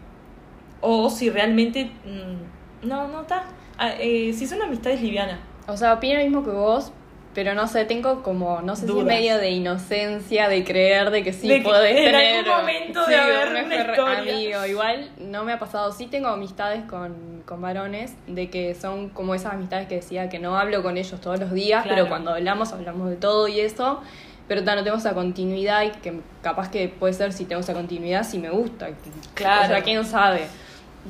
o 0.82 1.08
si 1.08 1.30
realmente, 1.30 1.84
mm, 1.84 2.61
no, 2.82 3.08
no 3.08 3.22
está. 3.22 3.44
Ah, 3.78 3.90
eh, 3.98 4.32
si 4.36 4.46
son 4.46 4.60
amistades 4.62 5.00
livianas. 5.00 5.38
O 5.66 5.76
sea, 5.76 5.94
opino 5.94 6.18
lo 6.18 6.24
mismo 6.24 6.44
que 6.44 6.50
vos, 6.50 6.92
pero 7.34 7.54
no 7.54 7.66
sé, 7.66 7.84
tengo 7.84 8.22
como, 8.22 8.60
no 8.60 8.74
sé 8.76 8.82
si 8.82 8.88
Dudas. 8.88 9.06
medio 9.06 9.38
de 9.38 9.50
inocencia, 9.50 10.48
de 10.48 10.64
creer 10.64 11.10
de 11.10 11.22
que 11.22 11.32
sí 11.32 11.48
De 11.48 11.58
que 11.58 11.64
podés 11.64 11.96
en 11.96 12.04
tener. 12.04 12.36
algún 12.48 12.52
momento 12.60 13.04
sí, 13.04 13.10
de 13.12 13.16
haber 13.16 13.46
un 13.48 13.50
una 13.56 13.62
mejor 13.64 13.90
historia. 13.90 14.18
amigo. 14.34 14.66
Igual 14.66 15.10
no 15.18 15.44
me 15.44 15.52
ha 15.52 15.58
pasado. 15.58 15.92
Sí 15.92 16.06
tengo 16.08 16.28
amistades 16.28 16.82
con, 16.84 17.42
con 17.46 17.60
varones, 17.62 18.14
de 18.26 18.50
que 18.50 18.74
son 18.74 19.08
como 19.08 19.34
esas 19.34 19.54
amistades 19.54 19.88
que 19.88 19.96
decía 19.96 20.28
que 20.28 20.38
no 20.38 20.58
hablo 20.58 20.82
con 20.82 20.96
ellos 20.98 21.20
todos 21.20 21.40
los 21.40 21.52
días, 21.52 21.84
Claro. 21.84 21.96
pero 21.96 22.08
cuando 22.08 22.32
hablamos, 22.34 22.72
hablamos 22.72 23.08
de 23.08 23.16
todo 23.16 23.48
y 23.48 23.60
eso. 23.60 24.02
pero 24.48 24.62
ta, 24.64 24.74
no 24.74 24.84
tengo 24.84 24.98
esa 24.98 25.14
continuidad 25.14 25.82
y 25.84 25.90
que 25.92 26.20
capaz 26.42 26.70
que 26.70 26.88
puede 26.88 27.14
ser 27.14 27.32
si 27.32 27.44
tengo 27.46 27.60
esa 27.62 27.72
continuidad 27.72 28.24
si 28.24 28.38
me 28.38 28.50
gusta. 28.50 28.88
Claro. 29.34 29.64
O 29.64 29.66
sea, 29.68 29.82
quién 29.82 30.04
sabe. 30.04 30.46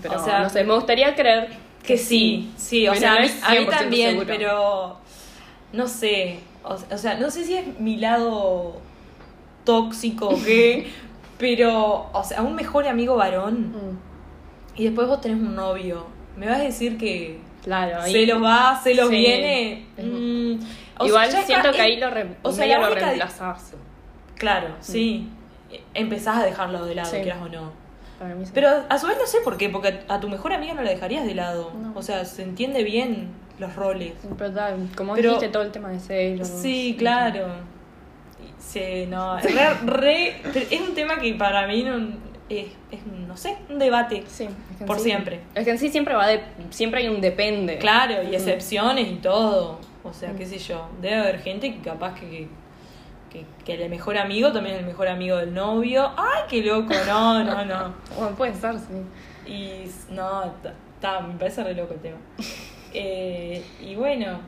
Pero 0.00 0.16
O 0.20 0.24
sea, 0.24 0.40
no 0.40 0.48
sé, 0.48 0.64
me 0.64 0.74
gustaría 0.74 1.14
creer 1.14 1.48
Que 1.87 1.98
sí, 1.98 2.50
sí, 2.57 2.88
o 2.88 2.94
sea, 2.94 3.12
a 3.12 3.14
no 3.16 3.20
mí, 3.20 3.26
es 3.26 3.42
a 3.42 3.50
mí 3.50 3.57
100% 3.59 3.68
también, 3.70 4.11
seguro. 4.11 4.26
pero 4.26 4.96
no 5.72 5.87
sé, 5.88 6.38
o, 6.64 6.76
sea, 6.98 7.14
no 7.18 7.31
sé 7.31 7.44
si 7.44 7.55
es 7.57 7.78
mi 7.81 7.96
lado 7.96 8.76
tóxico 9.64 10.28
o 10.28 10.42
qué, 10.44 10.88
pero, 11.38 12.09
o 12.12 12.24
sea, 12.24 12.42
un 12.42 12.55
mejor 12.55 12.87
amigo 12.87 13.16
varón 13.16 13.72
Mm, 13.72 13.98
y 14.81 14.85
después 14.85 15.09
vos 15.09 15.20
tenés 15.20 15.38
un 15.38 15.55
novio, 15.55 16.07
¿me 16.37 16.46
vas 16.46 16.61
a 16.61 16.64
decir 16.64 16.96
que 16.98 17.38
Claro, 17.62 18.02
se 18.05 18.26
los 18.26 18.42
va, 18.42 18.81
se 18.83 18.94
los 18.94 19.09
Sí. 19.09 19.16
viene? 19.16 19.87
Mm, 19.98 20.59
Igual 21.07 21.31
sea, 21.31 21.42
siento 21.42 21.68
está, 21.68 21.76
que 21.76 21.81
ahí 21.83 21.98
lo, 22.00 22.11
re- 22.11 22.37
o 22.42 22.50
sea, 22.52 22.66
medio 22.66 22.81
lo 22.88 22.94
reemplazás. 22.94 23.74
Claro, 24.37 24.68
sí, 24.81 25.28
empezás 25.94 26.38
a 26.38 26.44
dejarlo 26.44 26.85
de 26.85 26.94
lado, 26.96 27.11
Sí. 27.11 27.18
quieras 27.22 27.40
o 27.42 27.48
no. 27.48 27.72
Para 28.23 28.35
mí 28.37 28.45
sí. 28.47 28.53
Pero 28.55 28.69
a 28.89 28.99
su 28.99 29.07
vez 29.07 29.17
no 29.19 29.27
sé 29.27 29.39
por 29.43 29.57
qué, 29.57 29.69
porque 29.69 30.01
a 30.09 30.21
tu 30.21 30.29
mejor 30.29 30.53
amiga 30.53 30.75
no 30.75 30.83
la 30.83 30.91
dejarías 30.91 31.27
de 31.27 31.35
lado. 31.35 31.73
No. 31.75 31.93
O 31.97 32.03
sea, 32.03 32.25
se 32.25 32.43
entiende 32.43 32.85
bien 32.85 33.29
los 33.59 33.75
roles. 33.75 34.13
Pero 34.39 34.53
ta, 34.53 34.75
como 34.97 35.15
Pero- 35.15 35.31
dijiste 35.31 35.49
todo 35.49 35.63
el 35.65 35.73
tema 35.73 35.89
de 35.91 35.99
celos. 36.01 36.47
Sí, 36.49 36.95
claro. 36.99 37.49
Sí, 38.59 39.07
no, 39.09 39.39
es 39.39 39.45
re, 39.85 40.37
es 40.71 40.81
un 40.81 40.95
tema 40.95 41.19
que 41.19 41.35
para 41.35 41.67
mí 41.67 41.83
no, 41.83 41.97
es, 42.49 42.67
es, 42.93 43.07
no 43.07 43.37
sé, 43.37 43.57
un 43.69 43.79
debate. 43.79 44.23
Sí, 44.29 44.45
es 44.71 44.77
que 44.79 44.85
Por 44.85 44.99
sí- 44.99 45.05
siempre. 45.05 45.41
Es 45.55 45.65
que 45.65 45.71
en 45.73 45.79
sí 45.79 45.89
siempre 45.91 46.15
va 46.15 46.27
de, 46.29 46.41
siempre 46.71 47.01
hay 47.01 47.09
un 47.09 47.21
depende. 47.21 47.79
Claro, 47.79 48.23
y 48.23 48.29
Mm. 48.29 48.35
excepciones 48.35 49.09
y 49.09 49.17
todo. 49.17 49.79
O 50.05 50.13
sea, 50.13 50.33
Mm. 50.33 50.37
qué 50.37 50.47
sé 50.47 50.59
yo. 50.59 50.89
Debe 51.01 51.17
haber 51.17 51.41
gente 51.41 51.73
que 51.75 51.81
capaz 51.81 52.15
que, 52.15 52.49
que, 53.33 53.45
que 53.64 53.83
el 53.83 53.88
mejor 53.88 54.18
amigo 54.18 54.53
también 54.53 54.77
es 54.77 54.81
el 54.83 54.87
mejor 54.87 55.09
amigo 55.09 55.37
del 55.38 55.55
novio. 55.55 56.11
¡Ay, 56.16 56.42
qué 56.49 56.62
loco! 56.62 56.92
No, 57.07 57.42
no, 57.42 57.64
no. 57.64 57.95
Bueno, 58.18 58.37
puede 58.37 58.55
ser, 58.55 58.77
sí. 58.79 59.51
Y 59.51 60.12
no, 60.12 60.53
ta, 61.01 61.21
me 61.21 61.35
parece 61.38 61.64
re 61.64 61.75
loco 61.75 61.95
el 61.95 62.01
tema. 62.01 62.18
Eh, 62.95 63.64
y 63.81 63.95
bueno, 63.95 64.40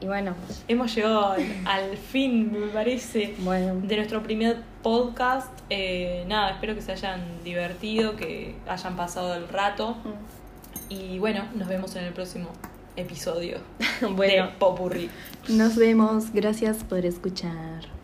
Y 0.00 0.06
bueno, 0.06 0.34
hemos 0.68 0.94
llegado 0.94 1.32
al, 1.32 1.42
al 1.66 1.96
fin, 1.96 2.50
me 2.52 2.68
parece. 2.68 3.34
bueno. 3.38 3.74
de 3.82 3.96
nuestro 3.96 4.22
primer 4.22 4.56
podcast. 4.82 5.52
Eh, 5.68 6.24
nada, 6.26 6.50
espero 6.50 6.74
que 6.74 6.82
se 6.82 6.92
hayan 6.92 7.20
divertido, 7.44 8.16
que 8.16 8.56
hayan 8.66 8.96
pasado 8.96 9.34
el 9.34 9.48
rato. 9.48 9.96
Mm. 10.04 10.92
Y 10.92 11.18
bueno, 11.18 11.44
nos 11.54 11.68
vemos 11.68 11.94
en 11.96 12.04
el 12.04 12.12
próximo 12.12 12.48
episodio 12.96 13.58
Bueno, 14.16 14.46
de 14.46 14.52
Popurrí. 14.58 15.10
nos 15.48 15.76
vemos. 15.76 16.32
Gracias 16.32 16.78
por 16.84 17.04
escuchar. 17.06 17.95